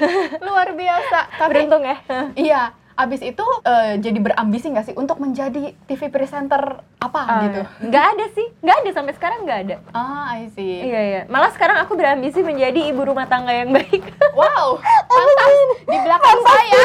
[0.46, 1.18] Luar biasa.
[1.36, 1.96] Tapi beruntung ya.
[2.46, 6.60] iya, abis itu eh, jadi berambisi nggak sih untuk menjadi TV presenter
[6.98, 7.60] apa Ah, gitu?
[7.82, 8.46] nggak ada sih.
[8.60, 9.76] Nggak ada sampai sekarang nggak ada.
[9.90, 10.84] Ah, I see.
[10.84, 11.20] iya iya.
[11.26, 14.04] Malah sekarang aku berambisi menjadi ibu rumah tangga yang baik.
[14.30, 15.54] Wow, pantas.
[15.84, 16.80] di belakang saya.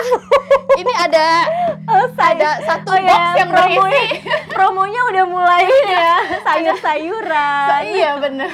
[0.76, 1.28] Ini ada
[1.86, 4.18] Oh, ada satu oh, box ya, yang berisi.
[4.50, 6.10] promonya udah mulai ya
[6.42, 7.82] sayur-sayuran.
[7.86, 8.50] Iya bener.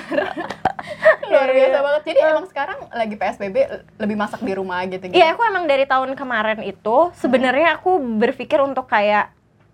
[1.31, 2.01] Luar biasa banget.
[2.13, 3.55] Jadi emang sekarang lagi PSBB
[3.99, 5.15] lebih masak di rumah gitu gitu.
[5.15, 9.33] Iya, aku emang dari tahun kemarin itu sebenarnya aku berpikir untuk kayak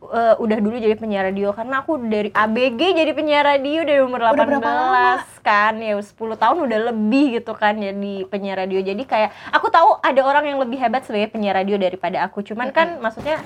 [0.09, 4.19] eh, udah dulu jadi penyiar radio karena aku dari ABG jadi penyiar radio dari umur
[4.21, 5.07] Udah 18 berapa lama?
[5.41, 8.79] kan ya 10 tahun udah lebih gitu kan jadi penyiar radio.
[8.79, 12.43] Jadi kayak aku tahu ada orang yang lebih hebat sebagai penyiar radio daripada aku.
[12.43, 13.39] Cuman kan maksudnya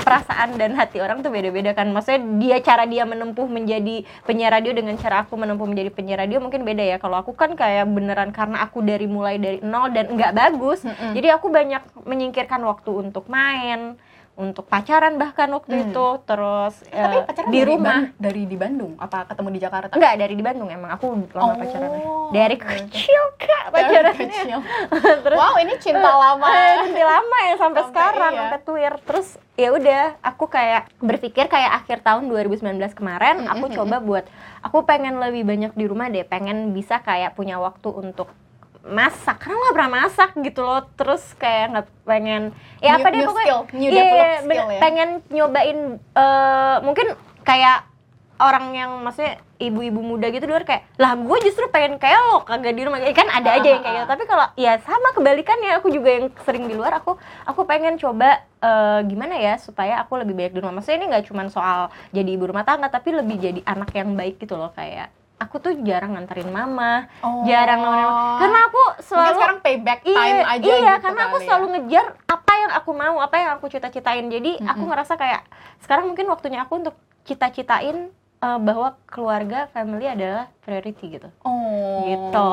[0.00, 1.88] perasaan dan hati orang tuh beda-beda kan.
[1.88, 6.44] Maksudnya dia cara dia menempuh menjadi penyiar radio dengan cara aku menempuh menjadi penyiar radio
[6.44, 6.96] mungkin beda ya.
[7.00, 11.12] Kalau aku kan kayak beneran karena aku dari mulai dari nol dan nggak bagus Mm-mm.
[11.14, 13.96] jadi aku banyak menyingkirkan waktu untuk main
[14.40, 15.84] untuk pacaran bahkan waktu Hmm.
[15.86, 19.60] itu terus Tapi eh, pacaran di dari rumah Ban- dari di Bandung apa ketemu di
[19.60, 19.92] Jakarta?
[19.92, 21.90] enggak dari di Bandung emang aku lama Oh, pacaran
[22.30, 24.58] dari kecil kak Dari pacarannya kecil.
[25.24, 26.46] terus Wow, ini cinta lama.
[26.46, 28.40] Eh, masih lama ya sampai, Sampai sekarang iya.
[28.40, 33.66] sampai tuir terus ya udah aku kayak berpikir kayak akhir tahun 2019 kemarin Mm, aku
[33.66, 34.24] mm, coba buat
[34.60, 38.32] aku pengen lebih banyak di rumah deh pengen bisa kayak punya waktu untuk
[38.82, 39.36] masak.
[39.38, 40.80] Karena nggak pernah masak gitu loh.
[40.94, 42.42] Terus kayak nggak pengen
[42.78, 44.80] ya New- apa deh pokoknya skill, new Iya, develop ben- skill ya.
[44.80, 47.06] pengen nyobain eh, mungkin
[47.40, 47.78] kayak
[48.40, 52.72] orang yang maksudnya ibu-ibu muda gitu luar kayak lah gue justru pengen kayak lo kagak
[52.72, 52.96] di rumah.
[52.96, 54.06] Ya kan ada aja yang kayak gitu.
[54.08, 58.40] Tapi kalau ya sama kebalikannya aku juga yang sering di luar aku aku pengen coba
[58.40, 60.80] eh, gimana ya supaya aku lebih banyak di rumah.
[60.80, 64.40] Maksudnya ini nggak cuma soal jadi ibu rumah tangga tapi lebih jadi anak yang baik
[64.40, 67.42] gitu loh kayak aku tuh jarang nganterin mama Oh.
[67.42, 71.20] jarang nemenin mama karena aku Mungkin selalu sekarang payback time iya, aja iya gitu karena
[71.22, 71.72] aku kali selalu ya.
[71.72, 74.90] ngejar apa yang aku mau apa yang aku cita-citain jadi aku Mm-mm.
[74.90, 75.42] ngerasa kayak
[75.80, 82.02] sekarang mungkin waktunya aku untuk cita-citain eh, bahwa keluarga family adalah priority gitu Oh.
[82.02, 82.50] Gitu.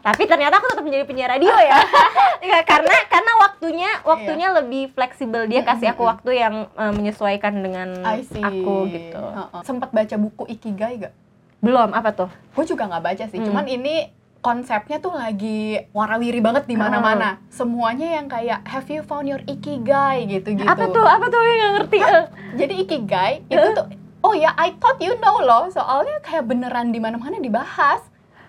[0.00, 1.78] tapi ternyata aku tetap menjadi penyiar radio ya
[2.44, 8.04] Ya, karena karena waktunya waktunya lebih fleksibel dia kasih aku waktu yang eh, menyesuaikan dengan
[8.04, 9.62] aku gitu Heeh.
[9.62, 11.14] Sempet baca buku Ikigai gak?
[11.64, 13.38] Belum apa tuh Gue juga nggak baca sih.
[13.40, 13.46] Hmm.
[13.48, 17.40] Cuman ini konsepnya tuh lagi warawiri banget di mana-mana.
[17.48, 20.68] Semuanya yang kayak have you found your ikigai gitu-gitu.
[20.68, 22.24] apa tuh apa tuh yang nggak ngerti Eh,
[22.54, 23.86] Jadi ikigai itu tuh
[24.20, 25.66] oh ya I thought you know loh.
[25.66, 28.04] Soalnya kayak beneran di mana-mana dibahas.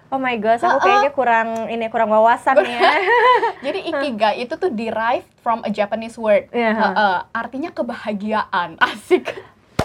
[0.06, 2.92] oh my gosh aku kayaknya kurang ini kurang wawasan ya
[3.66, 6.46] Jadi ikigai itu tuh derived from a Japanese word.
[6.52, 6.94] Iya.
[7.32, 8.78] Artinya kebahagiaan.
[8.86, 9.34] Asik.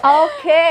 [0.00, 0.64] Oke,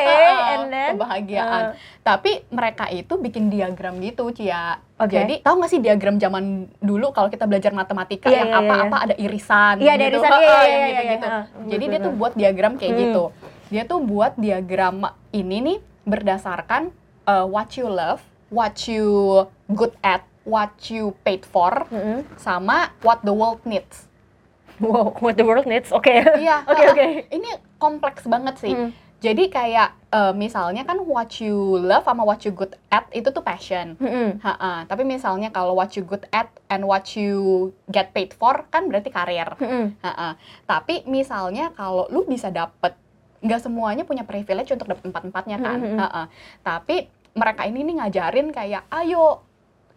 [0.49, 1.63] and then kebahagiaan.
[1.63, 4.81] uh, Tapi mereka itu bikin diagram gitu, Cia.
[4.97, 5.13] Oke.
[5.13, 6.43] Jadi tahu nggak sih diagram zaman
[6.77, 10.11] dulu kalau kita belajar matematika Iya, yang iya, iya, apa-apa ada irisan Iya, ada gitu.
[10.17, 11.39] irisan, Heeh, iya, iya, yang iya,
[11.69, 13.01] Jadi dia tuh buat diagram kayak Hmm.
[13.01, 13.23] gitu.
[13.69, 14.95] Dia tuh buat diagram
[15.29, 16.89] ini nih berdasarkan
[17.29, 19.05] uh, what you love, what you
[19.69, 22.25] good at, what you paid for, mm-mm.
[22.35, 24.09] sama what the world needs.
[24.79, 26.63] wow, what the world needs, oke, Iya.
[26.71, 27.07] oke, oke.
[27.29, 28.73] Ini kompleks banget sih.
[28.73, 28.89] Hmm.
[29.19, 33.43] Jadi kayak eh, misalnya kan what you love sama what you good at itu tuh
[33.43, 33.99] passion.
[33.99, 34.39] Mm-mm.
[34.39, 34.87] Ha-ha.
[34.87, 39.11] Tapi misalnya kalau what you good at and what you get paid for kan berarti
[39.11, 39.59] karir.
[39.59, 39.99] Mm-mm.
[39.99, 40.39] Ha-ha.
[40.63, 42.95] Tapi misalnya kalau lu bisa dapet
[43.39, 45.79] nggak semuanya punya privilege untuk dapet empat-empatnya kan.
[45.83, 45.99] Mm-mm.
[45.99, 46.23] Ha-ha.
[46.63, 49.43] Tapi mereka ini nih ngajarin kayak ayo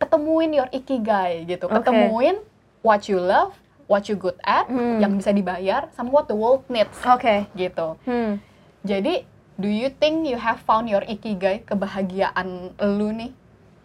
[0.02, 1.70] ketemuin your ikigai gitu.
[1.70, 1.78] Oke.
[1.78, 2.42] Ketemuin
[2.82, 3.54] what you love,
[3.86, 4.98] what you good at, Hmm.
[4.98, 7.46] yang bisa dibayar sama what the world needs Oke.
[7.54, 7.94] gitu.
[8.02, 8.42] Hmm.
[8.82, 9.22] Jadi,
[9.62, 13.30] do you think you have found your ikigai, kebahagiaan lu nih?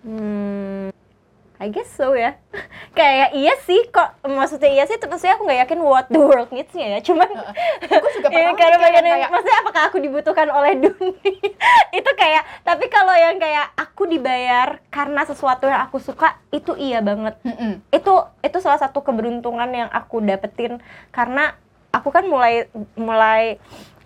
[0.01, 0.89] Hmm.
[1.57, 2.37] I guess so ya.
[2.97, 6.97] Kayak iya sih kok maksudnya iya sih tapi aku nggak yakin what the world needs-nya
[6.97, 6.99] ya.
[7.01, 7.25] Cuman
[7.81, 11.33] Gue juga Iya, pernah karena yang yang, kayak, maksudnya apakah aku dibutuhkan oleh dunia
[11.97, 17.01] itu kayak tapi kalau yang kayak aku dibayar karena sesuatu yang aku suka itu iya
[17.01, 18.13] banget "Mm-mm, itu
[18.45, 20.77] itu salah satu keberuntungan yang aku dapetin
[21.09, 21.57] karena
[21.89, 23.57] aku kan mulai mulai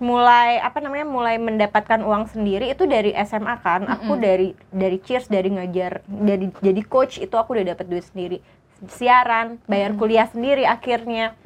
[0.02, 3.86] mulai apa namanya mulai mendapatkan uang sendiri itu dari SMA kan.
[3.86, 4.18] Aku Mm-mm.
[4.18, 8.42] dari dari cheers dari ngajar dari jadi coach itu aku udah dapet duit sendiri.
[8.90, 11.38] Siaran bayar kuliah sendiri akhirnya.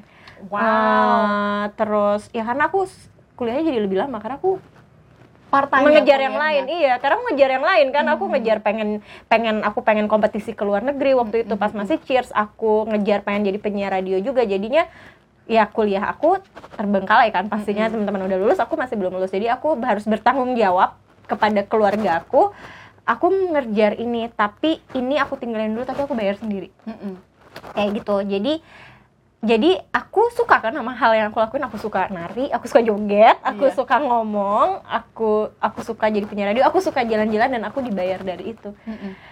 [0.47, 2.87] Wow, Eh, terus ya karena aku
[3.35, 4.55] kuliahnya jadi lebih lama karena aku
[5.45, 6.63] part time mengejar ya yang lain.
[6.67, 8.05] Iya karena aku ngejar yang lain kan.
[8.07, 8.31] Aku Hmm.
[8.35, 8.89] ngejar pengen
[9.27, 11.83] pengen aku pengen kompetisi ke luar negeri waktu itu pas Hmm.
[11.83, 12.31] masih cheers.
[12.31, 14.43] Aku ngejar pengen jadi penyiar radio juga.
[14.43, 14.87] Jadinya
[15.45, 16.41] ya kuliah aku
[16.73, 18.01] terbengkalai kan pastinya Hmm.
[18.01, 22.49] teman-teman udah lulus aku masih belum lulus jadi aku harus bertanggung jawab kepada keluarga aku
[23.05, 27.13] aku ngerjar ini tapi ini aku tinggalin dulu tapi aku bayar sendiri Mm-mm.
[27.77, 28.53] kayak gitu jadi
[29.45, 33.37] jadi aku suka kan sama hal yang aku lakuin aku suka nari aku suka joget
[33.39, 33.75] aku Iya.
[33.75, 38.51] suka ngomong aku aku suka jadi penyiar radio aku suka jalan-jalan dan aku dibayar dari
[38.51, 38.73] itu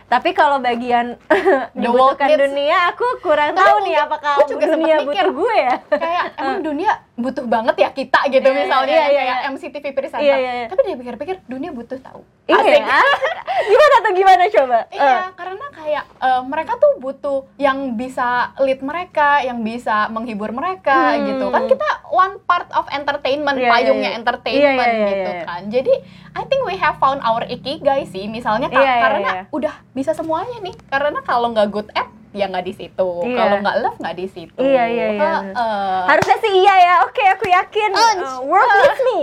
[0.06, 1.18] tapi kalau bagian
[1.74, 5.04] The world dibutuhkan dunia aku kurang Tapi tahu mungkin nih apakah aku juga dunia mikir.
[5.04, 9.20] butuh gue ya kayak emang dunia butuh banget ya kita gitu Iya, misalnya iya, iya,
[9.20, 9.50] kayak iya.
[9.50, 10.68] MC TV presenter Iya, iya, iya.
[10.68, 13.00] tapi dia pikir-pikir dunia butuh tahu iya
[13.72, 19.40] gimana tuh gimana coba Iya, karena kayak eh, mereka tuh butuh yang bisa lead mereka,
[19.40, 21.24] yang bisa menghibur mereka Hmm.
[21.28, 21.46] gitu.
[21.48, 24.20] Kan kita one part of entertainment, Iya, iya, payungnya iya.
[24.20, 25.44] entertainment Iya, iya, iya, gitu iya.
[25.46, 25.62] kan.
[25.70, 25.94] Jadi
[26.34, 29.44] I think we have found our ikigai sih, misalnya iya, karena iya.
[29.52, 30.76] udah bisa semuanya nih.
[30.90, 33.10] Karena kalau nggak good at ya nggak di situ.
[33.24, 33.38] Iya.
[33.38, 34.58] Kalau nggak love nggak di situ.
[34.58, 35.34] Iya, iya, iya.
[35.46, 36.00] Heeh.
[36.04, 37.92] harusnya sih iya ya oke aku yakin.
[37.94, 39.20] Uh, world needs me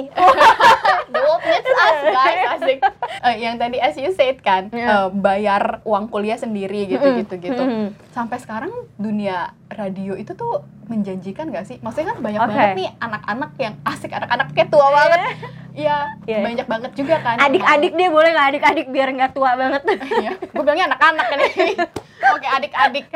[1.13, 2.79] The world needs us guys asik
[3.21, 4.87] Eh, yang tadi as you said kan Iya.
[4.87, 7.21] eh, bayar uang kuliah sendiri gitu Mm-mm.
[7.21, 7.87] gitu gitu Mm-mm.
[8.11, 11.79] Sampai sekarang dunia radio itu tuh menjanjikan gak sih?
[11.79, 12.51] Maksudnya kan banyak Oke.
[12.51, 15.21] banget nih anak-anak yang asik anak-anak kayak tua banget.
[15.71, 16.43] Iya Iya.
[16.43, 18.47] banyak banget juga kan adik-adik deh boleh nggak?
[18.51, 19.83] Adik-adik biar nggak tua banget.
[20.19, 21.73] Iya, gue bilangnya anak-anak kan ini.
[22.35, 23.07] Oke adik-adik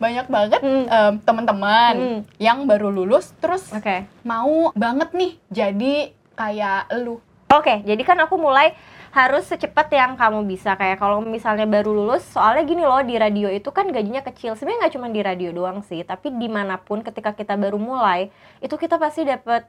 [0.00, 0.84] banyak banget Hmm.
[0.88, 2.20] em, teman-teman Hmm.
[2.40, 4.08] yang baru lulus terus oke.
[4.24, 5.94] mau banget nih jadi
[6.32, 7.20] kayak lu.
[7.50, 8.72] Oke, jadi kan aku mulai
[9.10, 10.78] harus secepat yang kamu bisa.
[10.78, 14.54] Kayak kalau misalnya baru lulus soalnya gini loh di radio itu kan gajinya kecil.
[14.54, 18.30] Sebenarnya nggak cuma di radio doang sih tapi di mana pun ketika kita baru mulai
[18.62, 19.66] itu kita pasti dapat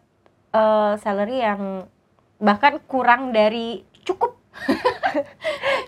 [0.53, 1.89] eh, salary yang
[2.37, 4.37] bahkan kurang dari cukup.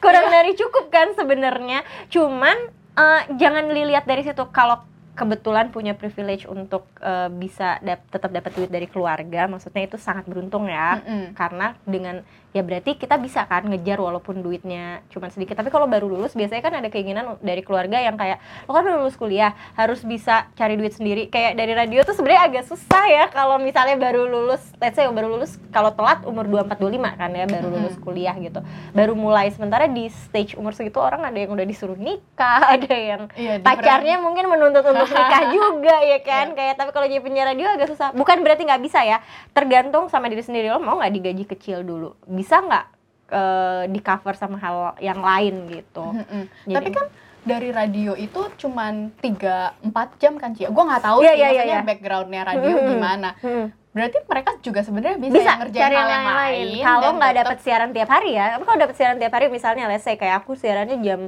[0.03, 1.83] Kurang dari cukup kan sebenarnya.
[2.07, 2.57] Cuman
[2.95, 4.43] eh, jangan dilihat dari situ.
[4.55, 9.97] Kalau kebetulan punya privilege untuk eh, bisa dap- tetap dapat duit dari keluarga maksudnya itu
[10.01, 10.97] sangat beruntung ya.
[11.01, 11.37] Mm-mm.
[11.37, 15.57] karena dengan ya berarti kita bisa kan ngejar walaupun duitnya cuma sedikit.
[15.57, 18.37] Tapi kalau baru lulus biasanya kan ada keinginan dari keluarga yang kayak
[18.69, 21.33] lo kan baru lulus kuliah harus bisa cari duit sendiri.
[21.33, 25.33] Kayak dari radio tuh sebenarnya agak susah ya kalau misalnya baru lulus let's say baru
[25.33, 28.61] lulus kalau telat umur 24 25 kan ya baru lulus kuliah gitu.
[28.93, 33.21] Baru mulai sementara di stage umur segitu orang ada yang udah disuruh nikah ada yang
[33.33, 33.65] Iya, different.
[33.65, 36.53] pacarnya mungkin menuntut untuk nikah juga ya kan?
[36.53, 38.13] Kayak tapi kalau jadi penyiar radio agak susah.
[38.13, 39.25] Bukan berarti nggak bisa ya
[39.57, 40.69] tergantung sama diri sendiri.
[40.69, 42.13] Lo mau nggak digaji kecil dulu?
[42.23, 42.85] bisa nggak
[43.29, 46.43] eh, di cover sama hal yang lain gitu Mm-mm.
[46.63, 47.05] Jadi- Tapi kan
[47.43, 49.83] dari radio itu cuman 3-4
[50.15, 50.69] jam kan Cia?
[50.69, 51.81] Gue nggak tahu Iya, sih iya, iya, maksudnya iya.
[51.83, 52.87] backgroundnya radio Hmm.
[52.87, 53.29] gimana.
[53.37, 53.65] Hmm.
[53.89, 56.65] Berarti mereka juga sebenarnya bisa, bisa ngerjain cari hal yang yang lain.
[56.81, 60.01] kalau nggak dapat siaran tiap hari ya Tapi kalau dapat siaran tiap hari misalnya let's
[60.01, 61.21] say kayak aku siarannya jam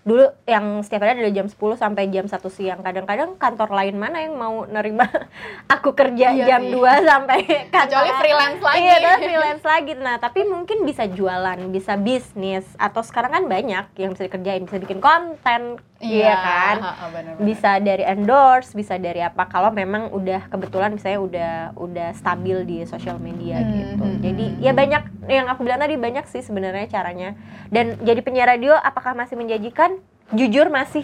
[0.00, 4.20] dulu yang setiap hari ada jam 10 sampai jam 1 siang kadang-kadang kantor lain mana
[4.20, 5.04] yang mau nerima
[5.74, 6.72] aku kerja Iya jam sih.
[6.72, 7.38] 2 sampai
[7.74, 8.78] Kecuali freelance lagi.
[8.80, 14.10] iya freelance lagi nah tapi mungkin bisa jualan bisa bisnis atau sekarang kan banyak yang
[14.12, 17.42] bisa dikerjain bisa bikin konten iya kan ha-ha, bener-bener.
[17.42, 22.86] bisa dari endorse, bisa dari apa kalau memang udah kebetulan misalnya udah udah stabil di
[22.86, 24.04] sosial media Hmm, gitu.
[24.06, 27.34] hmm, Jadi hmm, ya banyak yang aku bilang tadi banyak sih sebenarnya caranya.
[27.66, 29.98] Dan jadi penyiar radio apakah masih menjanjikan?
[30.30, 31.02] Jujur masih.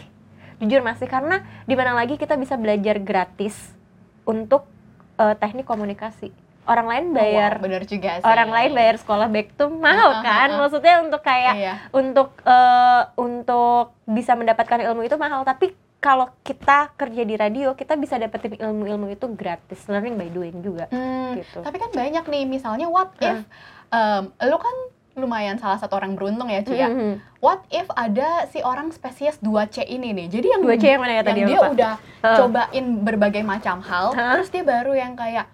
[0.59, 3.75] Jujur masih karena di mana lagi kita bisa belajar gratis
[4.23, 4.63] untuk
[5.17, 6.31] eh, teknik komunikasi.
[6.65, 8.25] Orang lain Oh, bayar wow, bener juga sih.
[8.25, 10.49] orang lain bayar sekolah back tuh mahal Ah, ah, kan?
[10.57, 11.75] Maksudnya untuk kayak Iya.
[11.91, 17.95] untuk eh, untuk bisa mendapatkan ilmu itu mahal tapi kalau kita kerja di radio kita
[17.95, 21.61] bisa dapetin ilmu-ilmu itu gratis learning by doing juga Hmm, gitu.
[21.61, 23.41] Tapi kan banyak nih, misalnya what if
[23.89, 24.77] em, lu kan
[25.15, 26.89] lumayan salah satu orang beruntung ya Cia.
[26.89, 27.23] Mhm.
[27.39, 30.27] What if ada si orang spesies 2C ini nih.
[30.29, 31.71] Jadi yang Dua C yang mana ya tadi yang dia lupa?
[31.71, 32.37] udah Heeh.
[32.37, 34.35] cobain berbagai macam hal, Hah?
[34.35, 35.47] terus dia baru yang kayak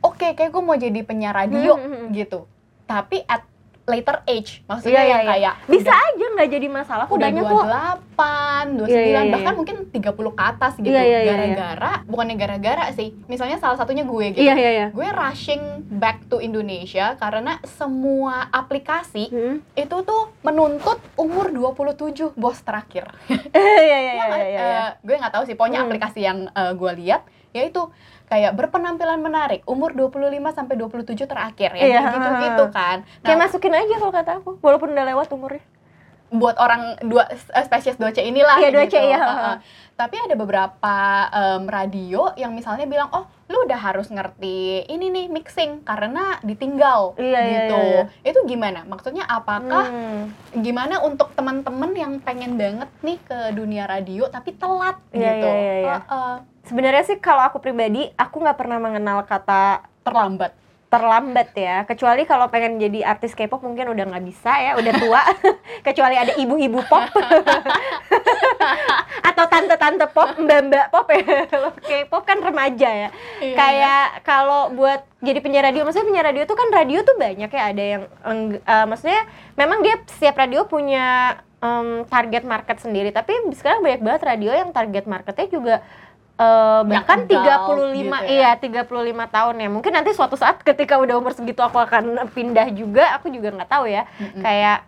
[0.00, 2.06] oke kayak gue mau jadi penyiar radio Mhm, mhm.
[2.12, 2.44] gitu.
[2.84, 3.42] Tapi at
[3.86, 5.30] later age, maksudnya iya, yang iya.
[5.30, 7.54] kayak bisa udah, aja nggak jadi masalah udah banyak kok
[8.18, 10.90] 28, 29, Iya, iya, bahkan mungkin 30 ke atas gitu.
[10.90, 11.30] Iya, iya, iya, iya.
[11.30, 13.14] Gara-gara bukannya gara-gara sih.
[13.24, 14.42] Misalnya salah satunya gue gitu.
[14.42, 19.54] iya iya iya Gue rushing back to Indonesia karena semua aplikasi Mhm.
[19.78, 23.06] itu tuh menuntut umur 27 bos terakhir.
[23.54, 25.86] Eh, gue nggak tahu sih pokoknya Hmm.
[25.86, 27.22] aplikasi yang eh, gue lihat
[27.56, 27.88] yaitu
[28.28, 31.82] kayak berpenampilan menarik umur 25 sampai 27 terakhir ya.
[31.88, 32.96] Kayak gitu-gitu kan.
[33.24, 35.64] kayak Nah, masukkin aja kalau kata aku walaupun udah lewat umurnya
[36.28, 38.98] buat orang dua eh, spesies 2C inilah Iya, 2C, gitu.
[39.06, 39.18] iya.
[39.20, 39.56] Heeh.
[39.94, 40.94] Tapi ada beberapa
[41.30, 47.14] em, radio yang misalnya bilang, "Oh, lu udah harus ngerti ini nih mixing karena ditinggal."
[47.16, 47.80] Iya, iya, gitu.
[47.80, 48.84] iya, Itu gimana?
[48.84, 50.34] Maksudnya apakah Hmm.
[50.52, 55.48] gimana untuk teman-teman yang pengen banget nih ke dunia radio tapi telat Iya, gitu.
[55.48, 55.96] iya, iya, iya.
[56.02, 56.34] Heeh.
[56.66, 60.50] sebenarnya sih kalau aku pribadi aku nggak pernah mengenal kata terlambat.
[60.86, 61.82] Terlambat ya.
[61.82, 65.22] Kecuali kalau pengen jadi artis K-pop mungkin udah nggak bisa ya udah tua.
[65.86, 67.02] Kecuali ada ibu-ibu pop.
[69.28, 71.44] Atau tante-tante pop mbak-mbak pop ya.
[71.82, 73.08] K-pop kan remaja ya.
[73.42, 73.56] Iya.
[73.58, 77.62] kayak kalau buat jadi penyiar radio maksudnya penyiar radio tuh kan radio tuh banyak ya.
[77.74, 78.02] Ada yang
[78.62, 79.26] eh, maksudnya
[79.58, 83.10] memang dia setiap radio punya em, target market sendiri.
[83.10, 85.74] Tapi sekarang banyak banget radio yang target marketnya juga
[86.36, 88.20] eh, bahkan adult 35 gitu ya.
[88.28, 92.68] iya 35 tahun ya mungkin nanti suatu saat ketika udah umur segitu aku akan pindah
[92.76, 94.42] juga aku juga nggak tahu ya Mm-mm.
[94.44, 94.78] kayak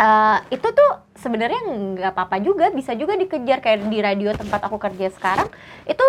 [0.00, 4.80] eh, itu tuh sebenarnya nggak apa-apa juga bisa juga dikejar kayak di radio tempat aku
[4.80, 5.46] kerja sekarang
[5.86, 6.02] itu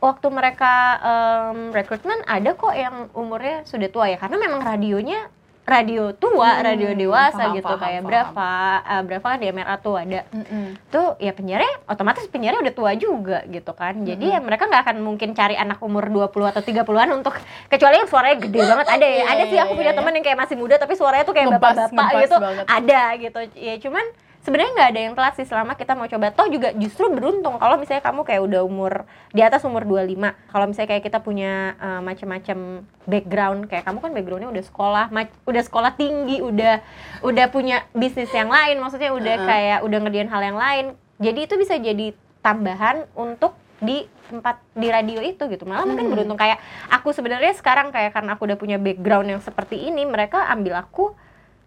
[0.00, 0.72] waktu mereka
[1.04, 5.28] em, rekrutmen ada kok yang umurnya sudah tua ya karena memang radionya
[5.70, 8.08] radio tua Hmm, radio dewasa paham, gitu paham, kayak paham.
[8.08, 8.48] berapa
[8.84, 10.66] eh, berapa kan di MRA tuh ada Mm-mm.
[10.88, 14.96] tuh ya penyiarnya otomatis penyiarnya udah tua juga gitu kan jadi ya mereka nggak akan
[14.98, 17.34] mungkin cari anak umur 20 atau 30-an untuk
[17.66, 19.98] kecuali yang suaranya gede banget ada ya Iya, ada sih iya, aku iya, punya iya.
[19.98, 22.64] teman yang kayak masih muda tapi suaranya tuh kayak bapak-bapak gitu banget.
[22.66, 24.04] ada gitu ya cuman
[24.40, 26.30] sebenarnya nggak ada yang telat sih selama kita mau coba.
[26.30, 30.16] Toh juga justru beruntung kalau misalnya kamu kayak udah umur di atas umur 25
[30.48, 32.58] kalau misalnya kayak kita punya eh, macam-macam
[33.04, 36.80] background kayak kamu kan backgroundnya udah sekolah ma- udah sekolah tinggi udah
[37.20, 40.84] udah punya bisnis yang lain maksudnya udah kayak udah ngerjain hal yang lain.
[41.16, 45.64] Jadi itu bisa jadi tambahan untuk di tempat di radio itu gitu.
[45.64, 46.14] Malah mungkin Hmm.
[46.14, 46.36] beruntung.
[46.36, 50.78] Kayak aku sebenarnya sekarang kayak karena aku udah punya background yang seperti ini mereka ambil
[50.78, 51.12] aku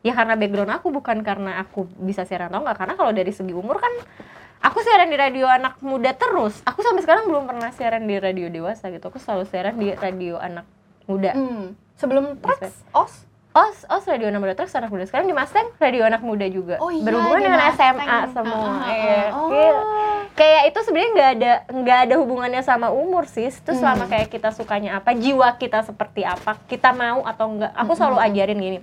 [0.03, 3.51] ya karena background aku bukan karena aku bisa siaran atau enggak karena kalau dari segi
[3.51, 3.91] umur kan
[4.61, 8.47] aku siaran di radio anak muda terus aku sampai sekarang belum pernah siaran di radio
[8.47, 10.67] dewasa gitu aku selalu siaran di radio anak
[11.03, 11.75] muda Hmm.
[11.93, 13.13] Sebelum Trax, OS?
[13.53, 16.75] os os radio anak muda terus anak muda sekarang di Mustang radio anak muda juga
[16.77, 17.95] Oh iya, berhubungan dengan Mustang.
[17.95, 19.13] SMA semua Iya.
[19.21, 19.27] ah.
[19.31, 19.47] Oh.
[19.47, 19.83] Kayak-
[20.33, 23.77] kayak itu sebenarnya nggak ada nggak ada hubungannya sama umur sih itu Hmm.
[23.77, 28.17] selama kayak kita sukanya apa jiwa kita seperti apa kita mau atau enggak aku selalu
[28.17, 28.27] Hmm.
[28.27, 28.79] ajarin gini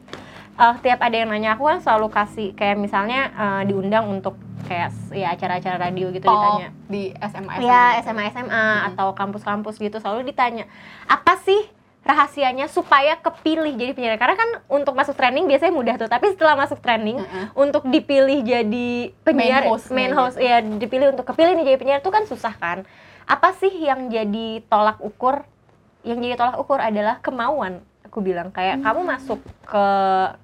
[0.60, 4.36] eh, tiap ada yang nanya aku kan selalu kasih kayak misalnya eh, diundang untuk
[4.68, 8.88] kayak ya acara-acara radio gitu Pop ditanya di SMA ya SMA SMA Mm-mm.
[8.92, 10.68] atau kampus-kampus gitu selalu ditanya
[11.08, 11.58] apa sih
[12.00, 16.56] rahasianya supaya kepilih jadi penyiar karena kan untuk masuk training biasanya mudah tuh tapi setelah
[16.56, 17.46] masuk training Heeh.
[17.52, 20.48] untuk dipilih jadi penyiar Main hostnya main host gitu.
[20.48, 22.88] ya dipilih untuk kepilih nih jadi penyiar itu kan susah kan
[23.28, 25.44] apa sih yang jadi tolak ukur
[26.00, 28.84] yang jadi tolak ukur adalah kemauan aku bilang kayak Hmm.
[28.90, 29.84] kamu masuk ke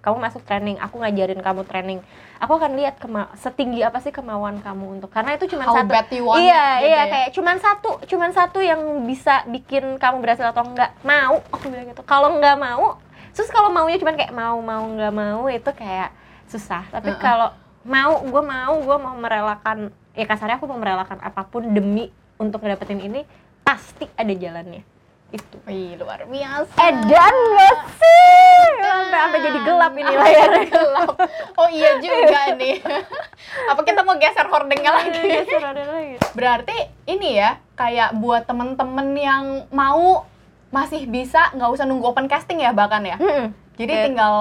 [0.07, 1.99] kamu masuk training aku ngajarin kamu training
[2.39, 6.07] aku akan lihat kema setinggi apa sih kemauan kamu untuk karena itu cuma satu bad
[6.15, 7.05] you want iya gitu iya ya.
[7.11, 11.91] kayak cuman satu cuman satu yang bisa bikin kamu berhasil atau enggak mau aku bilang
[11.91, 13.03] gitu kalau enggak mau
[13.35, 16.15] terus kalau maunya cuman kayak mau mau enggak mau itu kayak
[16.47, 17.19] susah tapi Heeh.
[17.19, 17.51] kalau
[17.83, 22.63] mau gue mau gue mau merelakan ya kasarnya aku mau merelakan apa pun demi untuk
[22.63, 23.27] ngedapetin ini
[23.67, 24.96] pasti ada jalannya
[25.37, 26.77] itu Wih, luar biasa.
[26.81, 31.15] edan gak sih sampai sampai jadi gelap ini layarnya gelap.
[31.55, 32.81] Oh iya juga nih.
[33.71, 35.21] Apa kita mau geser hordengnya lagi?
[35.45, 36.17] Geser lagi.
[36.33, 40.25] Berarti ini ya, kayak buat temen-temen yang mau
[40.69, 43.17] masih bisa nggak usah nunggu open casting ya bahkan ya.
[43.17, 43.53] Mm-mm.
[43.77, 44.35] Jadi Kayak- tinggal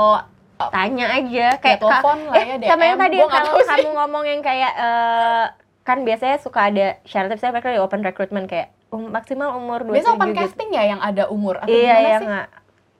[0.55, 3.03] tanya aja kayak telepon ka- lah eh, ya, sama yang DM.
[3.03, 5.45] tadi Gua kalau kamu ngomong yang kayak eh,
[5.83, 9.93] kan biasanya suka ada syaratnya misalnya mereka di open recruitment kayak um, maksimal umur 27
[9.93, 10.39] biasa open gitu.
[10.39, 12.25] casting ya yang ada umur atau iya gimana sih?
[12.25, 12.47] nggak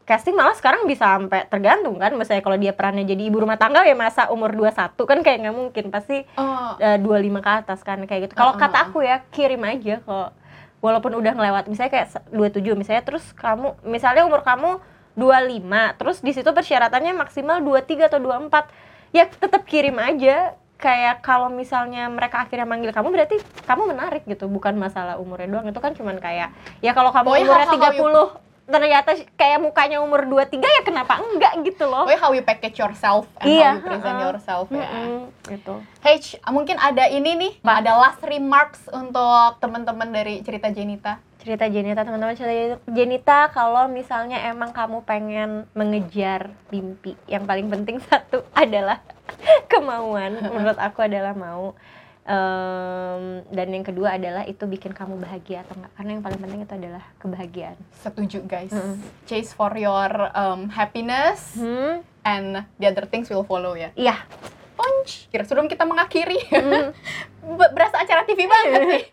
[0.05, 3.81] casting malah sekarang bisa sampai tergantung kan misalnya kalau dia perannya jadi ibu rumah tangga
[3.81, 7.97] ya masa umur 21 kan kayak nggak mungkin pasti Oh, eh, 25 ke atas kan
[8.03, 8.62] kayak gitu kalau Uh-uh.
[8.62, 10.29] kata aku ya kirim aja kalau
[10.77, 14.77] walaupun udah ngelewat misalnya kayak se- 27 misalnya terus kamu misalnya umur kamu
[15.15, 18.69] 25 terus di situ persyaratannya maksimal 23 atau 24
[19.10, 24.51] ya tetap kirim aja kayak kalau misalnya mereka akhirnya manggil kamu berarti kamu menarik gitu
[24.51, 26.51] bukan masalah umurnya doang itu kan cuman kayak
[26.83, 31.53] ya kalau kamu Pokoknya umurnya hal-hal 30 ternyata kayak mukanya umur 23 ya kenapa enggak
[31.61, 34.25] gitu loh pokoknya how you package yourself and Iya, how you present uh-uh.
[34.25, 34.89] yourself ya.
[34.89, 35.21] Mm-mm,
[35.53, 37.85] gitu H, mungkin ada ini nih, Apa?
[37.85, 41.21] ada last remarks untuk teman-teman dari cerita Jenita.
[41.45, 48.01] Cerita Jenita teman-teman cerita Jenita kalau misalnya emang kamu pengen mengejar mimpi yang paling penting
[48.10, 49.05] satu adalah
[49.71, 51.77] kemauan menurut aku adalah mau
[52.25, 56.60] Em, dan yang kedua adalah itu bikin kamu bahagia atau enggak karena yang paling penting
[56.65, 58.73] itu adalah kebahagiaan Setuju guys.
[58.73, 58.97] Mm-mm.
[59.23, 63.93] Chase for your um, happiness hmm and the other things will follow ya.
[63.93, 64.26] iya
[64.74, 65.30] Punch.
[65.30, 66.97] Kira sebelum kita mengakhiri, Hmm.
[67.61, 69.05] Be- berasa acara TV banget nih.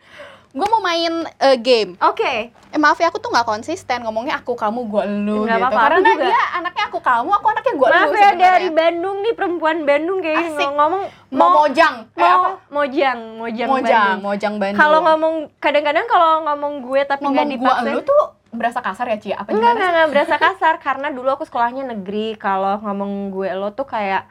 [0.53, 1.96] Gue mau main uh, game.
[1.98, 2.34] oke
[2.68, 5.64] Eh maaf ya, aku tuh nggak konsisten ngomongnya aku kamu gue lu Nggak gitu.
[5.66, 6.24] apa-apa, aku Karena juga.
[6.24, 7.92] dia anaknya aku kamu, aku anaknya gue lu.
[7.94, 10.68] maaf ya dari Bandung nih perempuan Bandung kayak Asik.
[10.70, 11.94] ngomong mau mojang.
[12.07, 12.50] Eh, mau apa?
[12.70, 14.20] mojang mojang Mojang, Bandung.
[14.22, 14.78] mojang Bandung.
[14.78, 18.22] kalau ngomong kadang-kadang kalau ngomong gue tapi nggak ngomong gua dipaksa lu tuh
[18.53, 19.34] berasa kasar ya Cia?
[19.34, 22.36] Apa Enggak, gimana enggak, enggak berasa kasar karena dulu aku sekolahnya negeri.
[22.36, 24.28] Kalau ngomong gue lo tuh kayak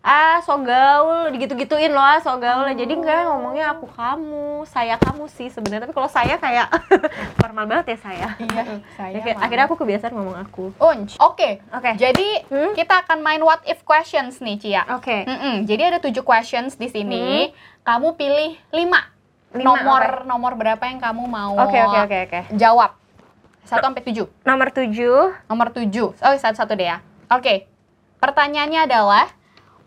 [0.00, 5.28] ah so gaul gitu-gituin lo ah so gaul jadi enggak ngomongnya aku kamu saya kamu
[5.28, 6.72] sih sebenarnya tapi kalau saya kayak
[7.38, 8.62] formal banget ya saya Iya,
[8.96, 9.36] saya.
[9.36, 11.16] Akhirnya aku kebiasaan ngomong aku Unj.
[11.18, 11.60] Oke.
[11.70, 11.90] Oke.
[11.94, 12.72] Jadi Hmm?
[12.72, 14.88] kita akan main what if questions nih Cia.
[14.90, 15.68] oke Mm-mm.
[15.68, 17.52] Jadi ada tujuh questions di sini.
[17.82, 19.04] Kamu pilih lima.
[19.50, 19.58] Hmm.
[19.58, 22.96] Lima, nomor nomor berapa yang kamu mau oke oke oke oke jawab?
[23.62, 24.24] Satu sampai tujuh.
[24.42, 26.16] nomor tujuh Nomor tujuh.
[26.16, 27.04] Oh satu-satu deh ya.
[27.28, 27.68] Oke.
[28.16, 29.28] Pertanyaannya adalah,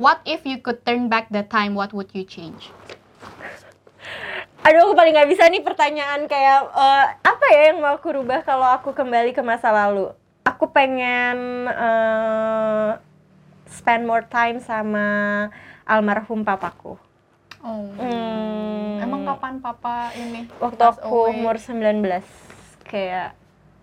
[0.03, 1.73] what if you could turn back the time?
[1.73, 2.67] What would you change?
[4.63, 8.43] Aduh, aku paling nggak bisa nih pertanyaan kayak eh, apa ya yang mau aku rubah
[8.43, 10.11] kalau aku kembali ke masa lalu.
[10.43, 12.89] Aku pengen eh,
[13.67, 15.47] spend more time sama
[15.83, 16.95] almarhum papaku.
[17.63, 17.87] Oh.
[17.95, 20.51] Hmm, Emang kapan papa ini?
[20.59, 21.31] waktu aku away?
[21.31, 22.03] umur 19
[22.83, 23.31] kayak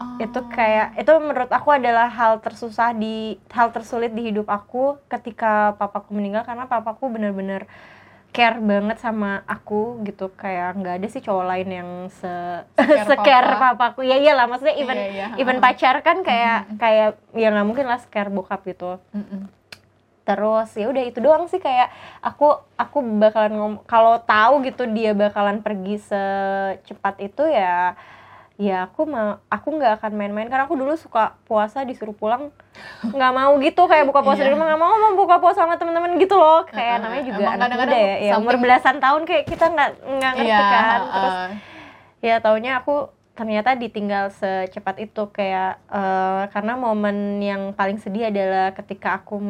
[0.01, 0.16] Oh.
[0.16, 5.76] itu kayak itu menurut aku adalah hal tersusah di hal tersulit di hidup aku ketika
[5.76, 7.68] papaku meninggal karena papaku bener-bener
[8.30, 12.32] care banget sama aku gitu kayak nggak ada sih cowok lain yang se
[12.72, 13.76] Se-care se-care papa.
[13.76, 15.26] papaku ya iyalah maksudnya even Iya, iya.
[15.36, 19.53] even pacar kan kayak kayak ya nggak mungkin lah scare bokap gitu Mm-mm.
[20.22, 21.90] terus ya udah itu doang sih kayak
[22.20, 27.98] aku aku bakalan ngom kalau tahu gitu dia bakalan pergi secepat itu ya
[28.61, 30.52] ya aku mau aku nggak akan main-main.
[30.52, 32.52] Karena aku dulu suka puasa disuruh pulang
[33.00, 33.88] nggak mau gitu.
[33.88, 34.46] Kayak buka puasa Iya.
[34.46, 36.68] di rumah nggak mau mau buka puasa sama temen-temen gitu loh.
[36.68, 38.16] Kayak Heeh, namanya juga anak muda ya.
[38.20, 41.00] Ya umur belasan tahun kayak kita nggak nggak ngerti Iya, kan.
[41.08, 41.48] terus uh,
[42.20, 45.22] ya taunya aku ternyata ditinggal secepat itu.
[45.32, 49.40] Kayak eh, karena momen yang paling sedih adalah ketika aku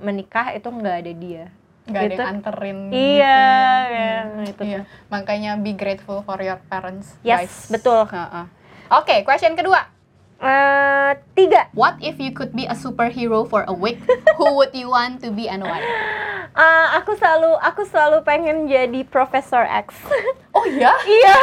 [0.00, 1.44] menikah itu nggak ada dia
[1.90, 2.20] nggak ada Gitu.
[2.20, 3.40] yang anterin iya
[3.76, 3.92] gitu.
[3.92, 4.78] ya, Hmm, itu iya.
[4.78, 4.84] tuh.
[5.08, 8.06] makanya be grateful for your parents Yes, guys betul.
[8.06, 8.44] Heeh.
[8.90, 9.98] oke question kedua
[10.40, 14.00] Eh, tiga what if you could be a superhero for a week
[14.40, 15.84] who would you want to be and why
[16.50, 19.92] Eh, aku selalu aku selalu pengen jadi Profesor X
[20.50, 21.34] oh iya iya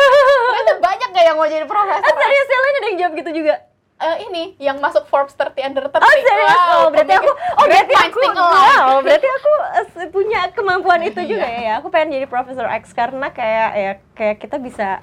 [0.78, 3.54] banyak gak yang mau jadi profesor Eh, serius lo ada yang jawab gitu juga
[3.98, 6.54] Eh, ini yang masuk Forbes 30 under 30 Oh serius?
[6.54, 11.26] Wow, oh berarti aku oh berarti aku wow, berarti aku eh, punya kemampuan itu Iya.
[11.26, 11.72] juga ya.
[11.82, 15.02] Aku pengen jadi Profesor X karena kayak ya kayak kita bisa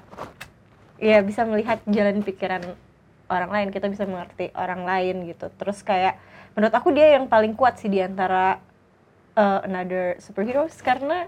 [1.02, 2.62] ya bisa melihat jalan pikiran
[3.26, 5.50] orang lain, kita bisa mengerti orang lain gitu.
[5.58, 6.14] Terus kayak
[6.54, 8.62] menurut aku dia yang paling kuat sih di antara
[9.34, 11.26] eh, another superheroes karena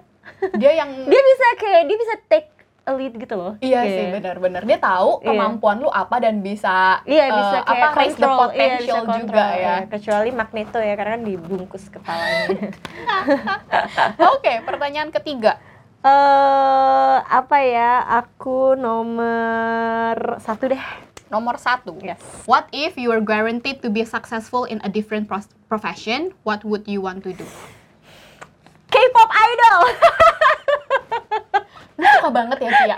[0.55, 2.56] dia yang dia bisa kayak dia bisa take
[2.89, 3.53] lead gitu loh.
[3.59, 5.27] Iya Kayak- sih benar-benar dia tahu Iya.
[5.27, 8.79] kemampuan lu apa dan bisa Iya bisa eh, kayak apa raise the control, iya, potential
[8.79, 9.11] bisa juga
[9.43, 9.75] kontrol, ya.
[9.89, 12.69] Kecuali Magneto ya karena kan dibungkus kepalanya.
[14.35, 15.59] Oke, pertanyaan ketiga.
[16.01, 18.07] Eh apa ya?
[18.23, 20.83] Aku nomor satu deh.
[21.27, 21.99] Nomor satu.
[21.99, 22.23] Yes.
[22.47, 25.27] What if you were guaranteed to be successful in a different
[25.67, 26.31] profession?
[26.47, 27.43] What would you want to do?
[28.87, 29.81] K-pop idol.
[31.97, 32.97] Lu suka banget ya Cia?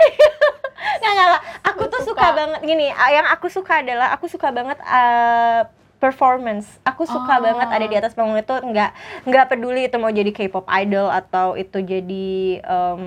[1.01, 1.43] nggak nggak nggak.
[1.65, 2.23] Aku tuh suka.
[2.23, 2.87] suka banget gini.
[2.91, 5.61] ah, Yang aku suka adalah aku suka banget eh,
[5.99, 6.79] performance.
[6.83, 7.43] Aku suka Oh.
[7.43, 8.91] banget ada di atas panggung itu nggak
[9.25, 12.29] nggak peduli itu mau jadi K-pop idol atau itu jadi
[12.61, 13.03] em,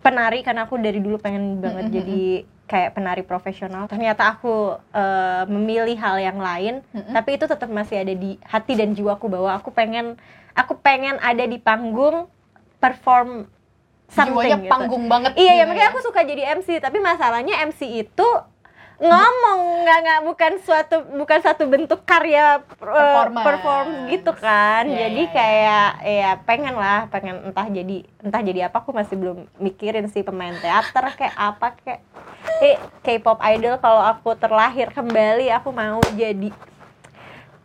[0.00, 1.94] penari karena aku dari dulu pengen banget Mm-mm.
[1.94, 2.22] jadi
[2.64, 3.86] kayak penari profesional.
[3.86, 4.54] Ternyata aku
[4.90, 7.12] eh, memilih hal yang lain, Mm-mm.
[7.12, 10.18] tapi itu tetap masih ada di hati dan jiwaku bahwa aku pengen
[10.54, 12.26] aku pengen ada di panggung
[12.76, 13.46] perform
[14.12, 14.70] Jiwanya gitu.
[14.70, 15.32] panggung banget.
[15.34, 18.28] Iya, ya makanya aku suka jadi MC, tapi masalahnya MC itu
[18.94, 23.42] ngomong nggak nggak bukan suatu bukan satu bentuk karya uh, Performance.
[23.42, 25.34] perform gitu kan Iya, jadi iya, iya.
[25.34, 30.22] kayak ya pengen lah pengen entah jadi entah jadi apa aku masih belum mikirin sih
[30.22, 32.00] pemain teater kayak apa kayak
[32.62, 36.54] eh K-pop idol kalau aku terlahir kembali aku mau jadi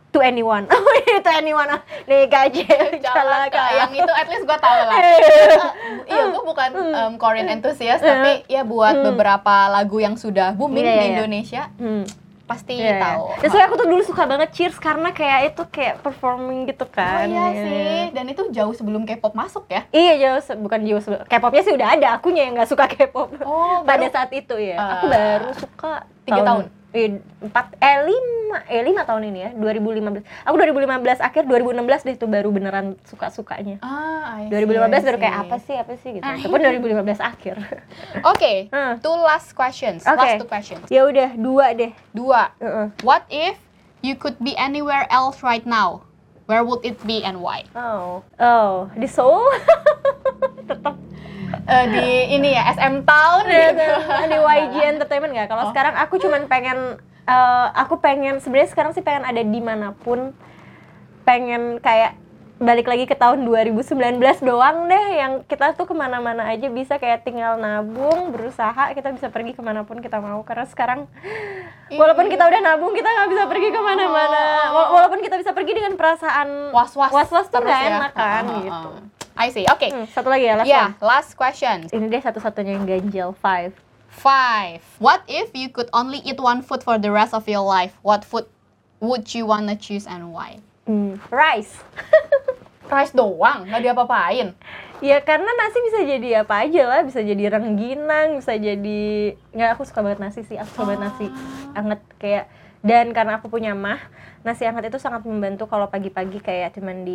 [0.09, 1.69] to anyone oh iya to anyone
[2.03, 2.65] nih gaji
[3.05, 3.63] Calaka.
[3.77, 4.93] Yang itu at least gue tahu lah.
[6.09, 10.91] iya, gue bukan um, Korean enthusiast, tapi ya buat beberapa lagu yang sudah booming Iya,
[10.91, 11.09] di iya.
[11.11, 12.03] Indonesia Hmm.
[12.43, 13.23] pasti Iya, tahu.
[13.29, 13.35] iya.
[13.37, 16.89] Dan soalnya aku tuh dulu suka banget Cheers karena kayak itu kayak performing gitu Oh
[16.89, 17.25] kan.
[17.25, 19.85] iya sih, dan itu jauh sebelum K-pop masuk ya.
[19.89, 23.29] Iya jauh bukan jauh sebelum K-popnya sih udah ada, akunya yang nggak suka K-pop.
[23.39, 25.91] Oh, Pada baru saat itu ya, Eh, aku baru suka
[26.23, 26.65] tiga tahun?
[26.65, 32.15] Iya, empat eh lima eh lima tahun ini ya 2015 aku 2015 akhir 2016 deh
[32.17, 35.43] tuh baru beneran suka sukanya Ah, I see, 2015 I baru kayak see.
[35.43, 36.33] apa sih apa sih gitu Ah.
[36.33, 37.55] itu pun 2015 akhir
[38.25, 38.97] Oke, Hmm.
[38.99, 40.01] two last questions.
[40.03, 40.17] Oke.
[40.17, 40.85] Last two questions.
[40.87, 42.49] ya udah dua deh Dua.
[42.57, 42.89] Heeh.
[43.01, 43.61] What if
[43.99, 46.09] you could be anywhere else right now?
[46.45, 47.69] Where would it be and why?
[47.71, 49.45] oh oh di Seoul
[50.65, 50.97] tetap
[51.69, 53.93] Eh, di ini ya SM Town Iya, gitu.
[54.25, 55.47] di YG Entertainment nggak?
[55.47, 55.69] Kalau Oh.
[55.69, 60.33] sekarang aku cuman pengen eh, aku pengen sebenarnya sekarang sih pengen ada di mana pun
[61.21, 62.17] pengen kayak
[62.59, 63.87] balik lagi ke tahun 2019
[64.41, 69.29] doang deh yang kita tuh ke mana-mana aja bisa kayak tinggal nabung berusaha kita bisa
[69.29, 71.07] pergi ke mana pun kita mau karena sekarang
[71.87, 75.71] walaupun kita udah nabung kita nggak bisa pergi ke mana-mana Wa- walaupun kita bisa pergi
[75.73, 77.95] dengan perasaan Was-was was-was tuh ya.
[77.95, 78.59] enak kan Uh, uh, uh.
[78.59, 78.89] gitu
[79.39, 79.63] I see.
[79.65, 79.87] Oke.
[79.87, 80.99] Hmm, satu lagi ya last Yeah, one.
[81.01, 81.87] last question.
[81.89, 83.71] ini deh satu-satunya yang ganjil five
[84.09, 84.81] Five.
[84.97, 87.95] What if you could only eat one food for the rest of your life?
[88.01, 88.49] What food
[88.99, 90.59] would you wanna choose and why?
[90.83, 91.77] Hmm, rice
[92.89, 94.57] Rice doang, nggak diapa-apain.
[94.99, 99.01] Ya karena nasi bisa jadi apa aja lah, bisa jadi rengginang, bisa jadi
[99.53, 101.25] nggak aku suka banget nasi sih, aku suka banget nasi
[101.71, 102.49] anget kayak
[102.81, 104.01] dan karena aku punya mah,
[104.41, 107.05] nasi anget itu sangat membantu kalau pagi-pagi kayak cuman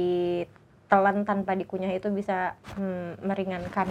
[0.94, 3.90] ditelan tanpa dikunyah itu bisa hmm, meringankan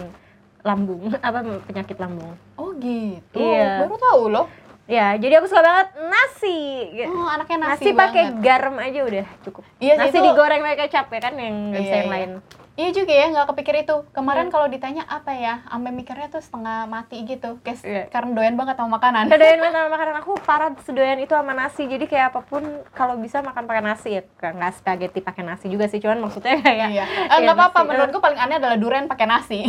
[0.64, 2.32] lambung apa penyakit lambung.
[2.56, 3.36] Oh gitu.
[3.36, 3.84] Iya.
[3.84, 4.46] Baru tahu loh.
[4.84, 6.60] Ya, jadi aku suka banget nasi.
[7.08, 9.64] Oh, anaknya nasi nasi, pakai garam aja udah cukup.
[9.80, 12.16] Iya nasi itu- digoreng pakai kecap ya kan yang nggak bisa Iya, yang iya.
[12.16, 12.30] lain.
[12.74, 14.02] Iya juga ya, nggak kepikir itu.
[14.10, 14.52] Kemarin Hmm.
[14.52, 17.62] kalau ditanya apa ya, ampe mikirnya tuh setengah mati gitu.
[17.62, 18.10] Guys, Iya.
[18.10, 19.30] karena doyan banget sama makanan.
[19.30, 21.82] Kedoyan banget sama makanan aku parah sedoyan itu sama nasi.
[21.84, 24.22] Jadi kayak apa pun kalau bisa makan pakai nasi ya.
[24.42, 27.04] Nggak spaghetti pakai nasi juga sih, cuman maksudnya kayak Iya.
[27.06, 27.88] Eh, Iya, nggak apa-apa, nasi.
[27.88, 29.60] menurutku paling aneh adalah durian pakai nasi.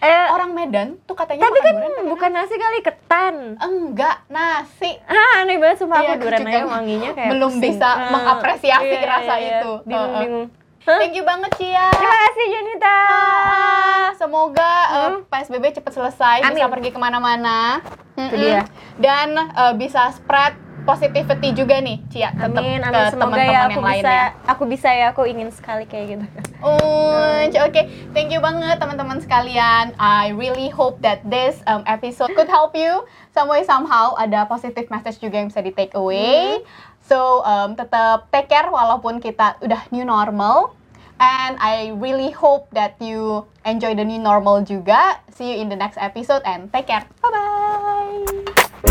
[0.00, 3.34] eh Orang Medan tuh katanya tapi makan kan durian bukan nasi kali ketan.
[3.56, 4.98] Enggak, nasi.
[5.06, 7.62] Ah, aneh banget sumpah Iya, aku durian aja wanginya kayak belum pusing.
[7.70, 9.72] bisa Ah, mengapresiasi iya, rasa iya, itu.
[9.84, 10.22] Bingung, Heeh.
[10.26, 10.46] bingung.
[10.80, 11.88] Thank you banget Cia.
[11.90, 12.96] Terima kasih Junita.
[13.06, 15.18] Ah, Semoga uh, Hmm.
[15.26, 16.72] PSBB cepat selesai, bisa Amin.
[16.72, 17.80] pergi ke mana-mana.
[18.14, 18.64] Itu dia.
[18.96, 23.68] Dan uh, bisa spread positivity juga nih, Cia, Amin, ke amin semoga teman-teman ya yang
[23.68, 24.00] aku lainnya.
[24.00, 24.14] bisa,
[24.48, 26.24] aku bisa ya, aku ingin sekali kayak gitu.
[26.60, 29.92] Unj, oke, thank you banget teman-teman sekalian.
[29.96, 34.16] I really hope that this um, episode could help you some way somehow.
[34.16, 36.64] Ada positive message juga yang bisa di take away.
[37.10, 40.78] So um, tetap take care walaupun kita udah new normal.
[41.18, 45.18] And I really hope that you enjoy the new normal juga.
[45.34, 47.04] See you in the next episode and take care.
[47.18, 48.89] Bye bye.